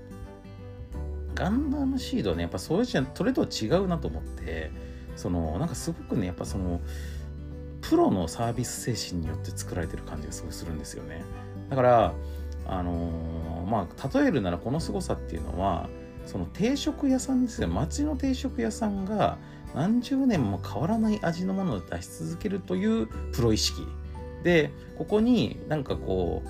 [1.35, 4.71] ガンダムシードはねやっぱそういうじゃそれとは違うなと思って
[5.15, 6.81] そのなんかすごくねやっぱその
[7.81, 11.23] プロのサービス精神によって作られてる感じがすごいするんですよね。
[11.69, 12.13] だから
[12.67, 15.89] あのー、まあ例えるならこの凄さっていうのは
[16.25, 17.67] その定食屋さんですよ。
[17.67, 19.37] 町の定食屋さんが
[19.73, 23.81] 何十年も変わらない味のものを出し続けるというプロ意識。
[24.43, 26.49] でここになんかこう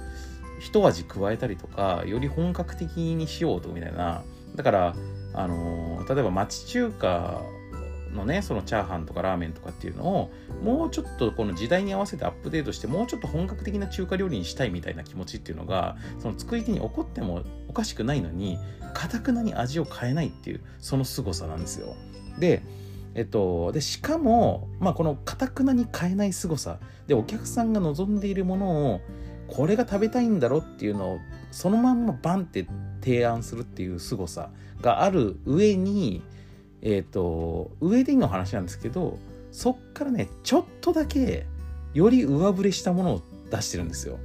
[0.60, 4.24] 一味加えたりとかより本格的にしようとみたいな
[4.56, 4.96] だから
[5.34, 7.42] あの、例えば町中華
[8.14, 10.32] のねそのチャーハンとかラーメンとかっていうのを
[10.62, 18.60] もうちょっとこの時代に合わせてアップデートしてもうちょっと本格的な中華料理にしたいみたいな気持ちっていうのがその作り手に起こってもおかしくないのに
[18.94, 21.96] かたくなに味を変えないっていうその凄さなんですよ。
[22.40, 22.62] で
[23.14, 29.02] えっと、でしかも、まあ、このかたくなに変えない凄さでお客さんが望んでいるものを
[29.50, 31.20] これが食べたいんだろうっていうのを
[31.52, 32.66] そのまんまバンって
[33.02, 34.50] 提案するっていう凄さ
[34.82, 36.24] がある上に
[36.82, 39.20] えっ、ー、と上での話なんですけど
[39.52, 41.46] そっからねちょっとだけ
[41.94, 43.22] より上振れしたものを
[43.52, 44.18] 出してるんですよ。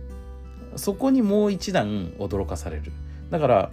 [0.76, 2.92] そこにもう一段驚かされる。
[3.30, 3.70] だから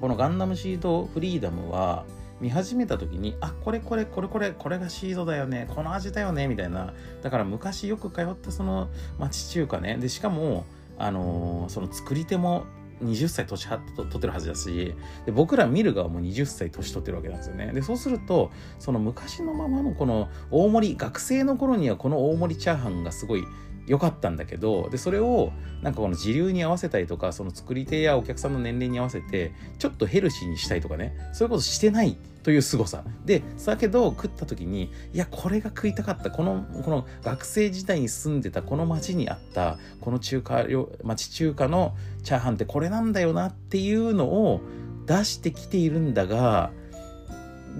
[0.00, 2.04] このガンダムシードフリーダムは
[2.40, 6.94] 見始めた時にあこれこれこれこれこれがシードだよねこの味だよねみたいな。
[7.22, 9.96] だから昔よく通ったその町中華ね。
[9.96, 10.64] でしかも
[11.00, 12.64] あのー、その作り手も
[13.02, 14.94] 20歳年は取ってるはずだし
[15.24, 17.72] で僕ら見る側も20歳年取ってるわけなんですよね。
[17.72, 23.44] でそうするとその昔のままのこの大盛り学生の頃にはこの大盛りチャーハンがすごい
[23.90, 25.50] 良かったんだけどでそれを
[25.82, 40.66] なんかこの時流に合わせたりとかその作り手やお客さんの年齢に合わせてちょっとヘルシーにしたいとかねそういうことしてないという凄さでだけど食った時にいやこれが食いたかったこのこの学生時代に住んでたこの町にあったこの中華
[41.02, 44.60] 町中華のチャーハンってこれなんだよなっていうのを
[45.06, 46.70] 出してきているんだが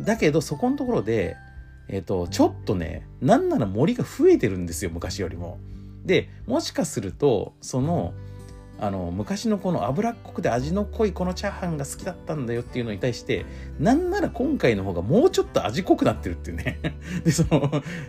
[0.04, 1.36] だけどそこのところで
[1.86, 5.61] えっ、ー、とちょっとねなんなら森が増えてるんですよ昔よりも。
[6.05, 8.14] でもしかするとその
[8.82, 13.44] あの昔のこの脂っこくて味の濃いこのチャーハンが好きだったんだよっていうのに対して
[13.78, 16.80] なんなら今回の方がもうちょっと味濃くなってるっていうね。
[17.22, 17.61] でその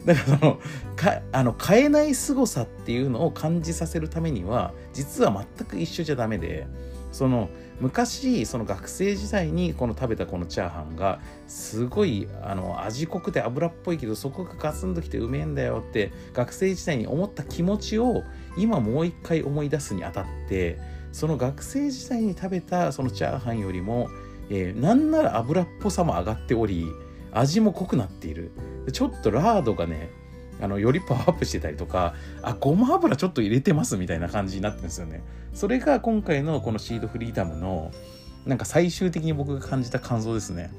[0.05, 0.59] だからその
[0.95, 6.67] かあの変えない凄さっていうのを感じさせるためには実は全く一緒じゃダメで
[7.11, 7.49] その
[7.81, 18.23] 昔その学生時代にこの食べたこのチャーハンがすごいあの味濃くて油っぽいけどそこがガツンときてうめえんだよって学生時代に思った気持ちを
[18.55, 20.77] 今もう一回思い出すにあたって
[21.11, 24.09] その学生時代に食べたそのチャーハンよりも、
[24.49, 26.85] えー、なんなら油っぽさも上がっており
[27.31, 28.51] 味も濃くなっている。
[28.91, 30.09] ちょっとラードがね
[30.61, 35.23] あのよりパワーアップしてたりとかあごま油ちょっと入れてますみたいな感じになってるんですよね。
[35.53, 37.91] それが今回のこのシードフリーダムの
[38.45, 40.71] なんか最終的に僕が感じた感想ですね。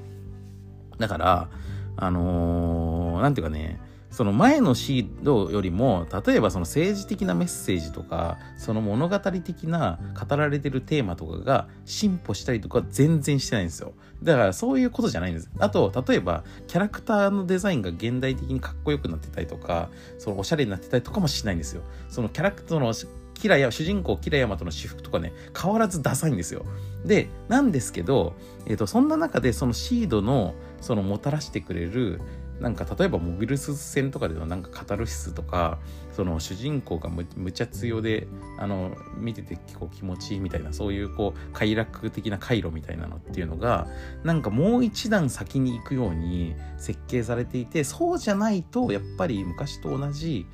[0.97, 1.49] だから
[1.95, 3.79] あのー、ていうかね
[4.13, 13.93] その前のシードよりも例えばその政治的なメッセージとかその物語的な語られてるテーマとかが進歩したりとか全然してないんですよ。
[14.21, 15.49] だからそういうことじゃないんです。
[15.57, 19.89] あと例えばキャラクターのデザインが現代的にかっこよくなってたりとか
[20.19, 21.81] そのおしゃれになってたりとかもしないんですよ。
[22.07, 22.93] そのキャラクターの
[23.33, 26.65] キラヤ主人公キラヤマとの私服とかね変わらずダサいんですよ。
[27.03, 28.35] でなんですけど、
[28.67, 32.21] えーと、そんな中でそのシードのそのもたらしてくれる
[32.59, 35.79] なんか例えばモビルスーツ戦とかでのなんかカタルシスとか
[36.11, 38.27] その主人公がむむちゃ強で
[38.57, 43.87] あの見てて結構気持ちいいみたいなそういうこう快楽的な回路みたいなのっていうのが
[44.23, 50.45] なんかもう一段先に行くように設計されていてそうじゃないとやっぱり昔と同じ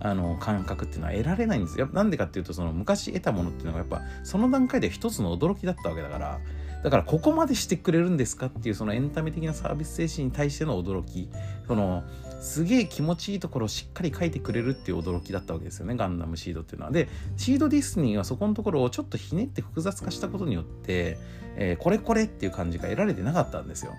[0.00, 1.88] あの感覚っていうのは得られないんですよ。
[1.92, 6.40] なんでかっていうとその昔得たものっていうのがやっぱその段階で一つの驚きだったわけだから
[6.82, 11.28] だからここまでしてくれるんですかっていうそのエンタメ的なサービス精神に対しての驚き
[11.66, 12.02] その
[12.40, 16.92] すげえ気持ちいいところをしっかり書いてくれるっていう驚きだったわけですよねガンダムシードっていうのは。
[16.92, 21.18] でシードディスニーはそこのところをちょっとひねって複雑化したことによって、
[21.56, 23.92] えー、これこれっていう感じが得られてなかったんですよ。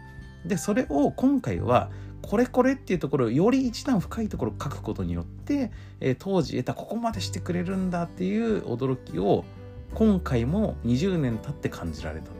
[0.45, 1.89] でそれを今回は
[2.21, 5.71] これこれっていうところをより一段深いところを書くことによって、
[6.01, 9.45] えー、当時得たここまでしてくれるんだっていう驚きを
[9.93, 12.31] 今回も20年経って感じられた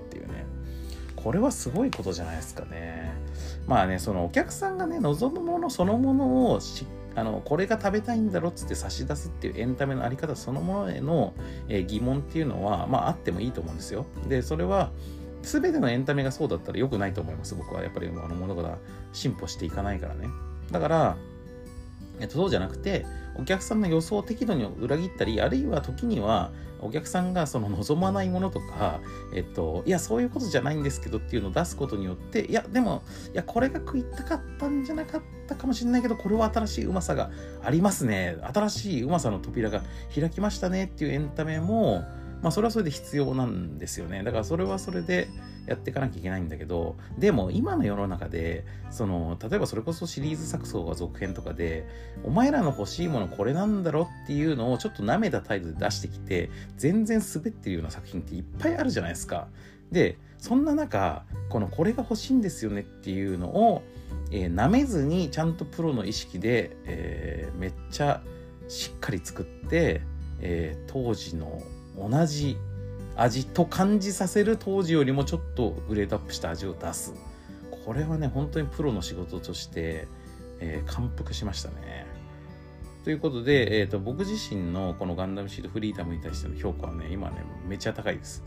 [1.24, 3.14] これはすごいことじゃないですかね。
[3.68, 11.34] まあねそのお客さんがね望むものそのものをしあのこれが食べたいんだろっつって差し出すっていうエンタメのあり方そのものへの、
[11.70, 14.06] え、疑問っていうのはまああってもいいと思うんですよ。
[14.28, 14.92] でそれは
[15.44, 17.56] 全てのエンタメがそうだったら良くないと思います。
[17.56, 18.78] 僕はやっぱりあの物が
[19.12, 20.28] 進歩していかないからね。
[20.72, 21.18] だから
[22.20, 23.06] えっと、そうじゃなくて、
[23.36, 26.52] お客さんの予想を適度に裏切ったり、あるいは時には、
[26.84, 29.00] お客さんがその望まないものとか、
[29.34, 33.04] えっと、いや、そういうことじゃないんですけどっていうのを出すことによって、いや、でも、
[33.34, 37.32] いや、これが食いたかったんじゃなかったかもしれないけど、これは新しいうまさが
[37.64, 38.38] ありますね。
[38.54, 39.82] 新しいうまさの扉が
[40.14, 42.04] 開きましたねっていうエンタメも、
[42.42, 44.24] まあ、それはそれで必要なんですよね。
[44.24, 45.30] だからそれはそれで
[45.66, 51.88] やっていかなきゃいけないんだけど、でも今の世の中で、その、例えばそれこそシリーズ作層が続編とかで、
[52.24, 59.48] お前らの欲しいものこれなんだろっていうのをちょっと舐めた態度で出してきて、全然滑ってるような作品っていっぱいあるじゃないですか。
[59.92, 63.84] で、そんな中、このこれが欲しいんですよねっていうのを、
[64.32, 68.22] えー、舐めずにちゃんとプロの意識で、えー、めっちゃ
[68.68, 70.02] しっかり作って、
[70.42, 71.62] えー、当時の
[71.98, 72.58] 同じ
[73.16, 77.14] 味と感じさせる当時よりもちょっとグレードアップした味を出す。
[77.86, 80.08] これはね本当にプロの仕事として、
[80.60, 82.06] えー、感服しましたね。
[83.04, 88.44] ということで、えーと、僕自身のこのガンダムシードフリーダムに対しての評価はね今ねめちゃ高いです。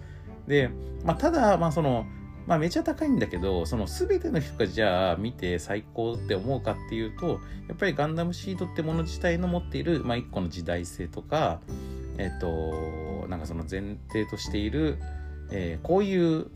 [0.46, 0.70] で、
[1.04, 2.06] まあ、ただまあその
[2.46, 11.60] まあめちゃ高いんだけど、その全ての人がじゃあ見て最高って思うかっていうと、やっぱりガンダムシードってもの自体の持っている、まあ一個の時代性とか、
[12.18, 14.98] えっと、なんかその前提としている、
[15.50, 16.50] えー、こういう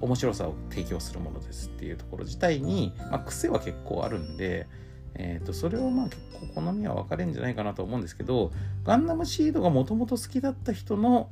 [0.00, 4.66] 面白さを提供するものですっていうところ自体に、まあ、癖は結構あるんで、
[5.14, 6.16] えー、とそれをまあ結
[6.54, 8.50] 構好みは分かれるんじゃないかなと思うんですけど
[8.84, 11.28] ガンダムシードがもともと好きだった人の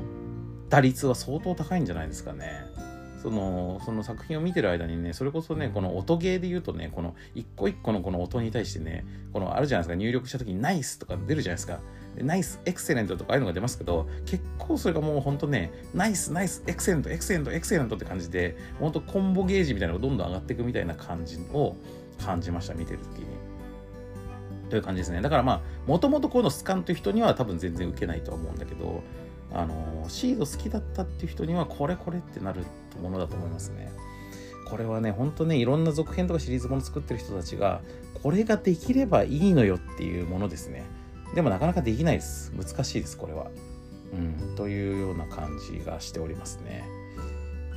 [0.68, 2.72] 打率は相当高いんじゃないですかね。
[3.22, 11.78] そのその作品を見てる間にねそれこそねこの音ゲーで言うとねこの一個一個のこの音に対してねこのあるじゃないですか入力した時にナイスとか出るじゃないですか
[12.18, 21.76] ナイス、エクセレントとかああいうのが出ますけど、結構それがもうほんとね、ナイス、ナイス、エクセレント、エクセレント、エクセレントって感じで、ほんとコンボゲージみたいなのがどんどん上がっていくみたいな感じを
[22.24, 23.26] 感じました、見てる時に。
[24.68, 25.20] という感じですね。
[25.20, 29.02] だからまあ、もともとこのスカンという人には多分全然受けないとは思うんだけど、
[29.52, 32.62] あの、シード好きだったっていう人にはこれこれってなる
[33.02, 33.92] ものだと思いますね。
[34.68, 37.82] これはね、ほんとね、いろんな続編とかシリーズもの作ってる人たちが、
[38.22, 40.84] これができればいいのよっていうものですね。
[41.34, 42.52] でもなかなかできないです。
[42.56, 43.50] 難しいです、これは。
[44.12, 46.84] うん、というような感じがしておりますね。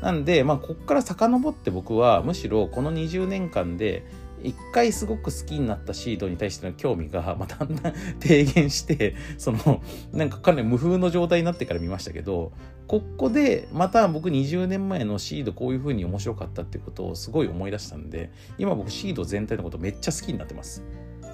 [0.02, 4.06] なんで、まあ、こっから遡って僕は、むしろこの20年間で、
[4.44, 9.82] 一回すごく好きになったシードに対しての興味が、 まあ、だんだん低減して、その、
[10.14, 12.52] なんかかなり無風の状態になってから見ましたけど、
[12.88, 20.84] ここでまた僕20年前のシードこういう風に面白かったってことをすごい思い出したんで、今僕シード全体のことめっちゃ好きになってます。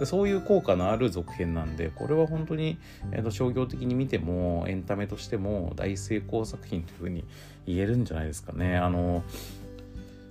[0.01, 2.79] でそういう効果のある続編なんでこれは本当に、
[3.11, 7.23] えーと、商業的に見てもエンタメとしても大成功作品というふうに
[7.67, 8.77] 言えるんじゃないですかね。
[8.77, 9.23] あの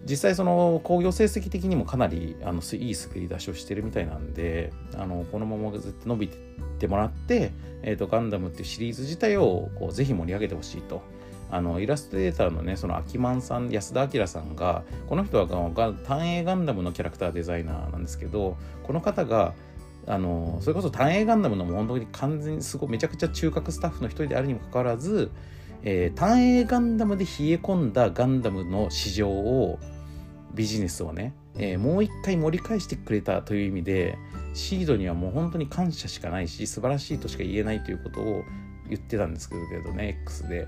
[0.04, 6.28] 実際その興行成績的にもかなりあのいい滑り出しをしてるみたいなんであのこのままずっと伸び
[6.80, 7.52] てもらって、
[7.82, 11.00] えーと、ガンダムっていうシリーズ自体をこうぜひ盛り上げてほしいと。
[11.51, 19.55] あのイラストレーターのねそのアキマンさん安田明さんがこの人は単影ガンダムのキャラクターデザイナーなんですけどこの方が
[20.07, 25.30] あのそれこそ単影ガンダムのも本当に完全にすごいめちゃくちゃ中核スタッフの一人であるにもかかわらず、
[25.82, 29.78] えー、単影ガンダムで冷え込んだガンダムの市場を
[30.55, 34.18] ビジネスをね、えー、もう一回盛り返してくれたという意味で
[34.55, 38.42] シードにはもう本当に感謝しかないし素晴らしいとしか言えないということを
[38.88, 40.66] 言ってたんですけどね X で。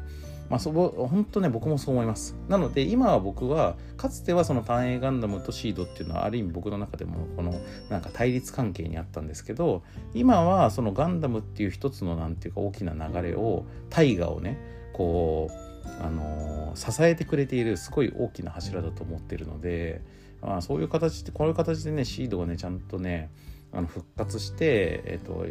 [0.53, 2.36] まあ、そこ、本当ね、僕もそう思います。
[2.46, 9.82] なので、今は僕は、かつてはその単影ガンダムとシードっていうのは、ある意味僕の中でも、この、なんか対立関係にあったんですけど、
[10.12, 14.59] 今はそのガンダムっていう一つの、なんていうか、大きな流れを、大河をね、
[14.92, 20.03] こう、あのー、支えてくれている、すごい大きな柱だと思ってるので、
[20.42, 23.30] まあ、そういう形で、こういう形でね、シードがね、ちゃんとね、
[23.72, 25.46] あの復活して、えっ、と、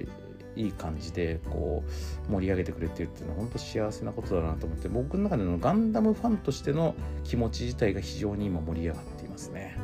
[0.55, 1.83] いい感じでこ
[2.29, 9.77] う盛り上げてくれてるっていうのは本当幸せなことだなと思って僕の中でのガンダムファンとしての気持ち自体が非常に今盛り上がっていますね。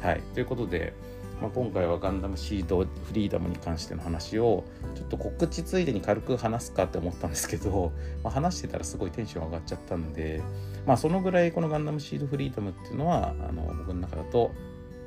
[0.00, 0.92] はいということで、
[1.40, 4.64] まあ、今回はガンダムシードフリーダムに関しての話を
[4.96, 7.92] ちょっと告知ついでに軽く話すかって思ったんですけど、
[8.24, 10.42] まあ、話してたらすごいテンション上がっちゃったんで、
[10.86, 14.50] まあ、そのぐらいこのガンダムシードフリーダムっていうのはあの僕の中だと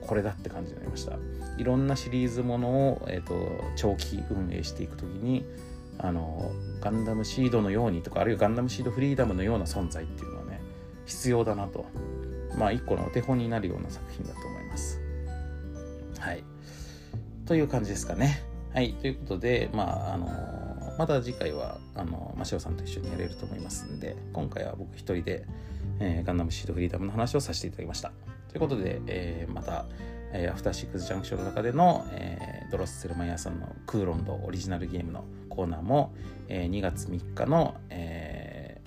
[0.08, 1.18] これだって感じになりました。
[1.58, 3.34] いろんなシリーズものを、えーと、
[3.76, 5.46] 長期運営していく時に
[5.98, 6.52] あの
[6.82, 10.60] ガンダムシードのようにとかあるいはガンダムシードフリーダムのような存在っていうのはね
[11.06, 11.86] 必要だなと。
[12.58, 15.02] まあ一個のお手本になるような作品だと思います。
[16.20, 16.44] はい。
[17.46, 18.44] という感じですかね。
[18.74, 18.94] はい。
[18.94, 20.28] ということでまああの
[20.98, 25.46] また次回はあのマシオさんと一緒にやれると思いますんで今回は僕一人で、
[26.00, 28.12] えー、ガンダムシードフリーダムの話をさせていただきました。
[28.56, 29.84] ということで、えー、また、
[30.32, 36.16] えー、アフターシックスジャンクションの中での、えー、ドロッセルマイヤさんのクーロンドオリジナルゲームのコーナーも、
[36.48, 38.80] えー、2月3日の、え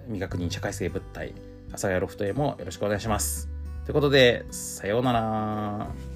[0.00, 1.32] ー、未確認社会性物体、
[1.72, 3.48] 朝谷ロフトへもよろしくお願いします。
[3.86, 6.15] ということで、さようなら。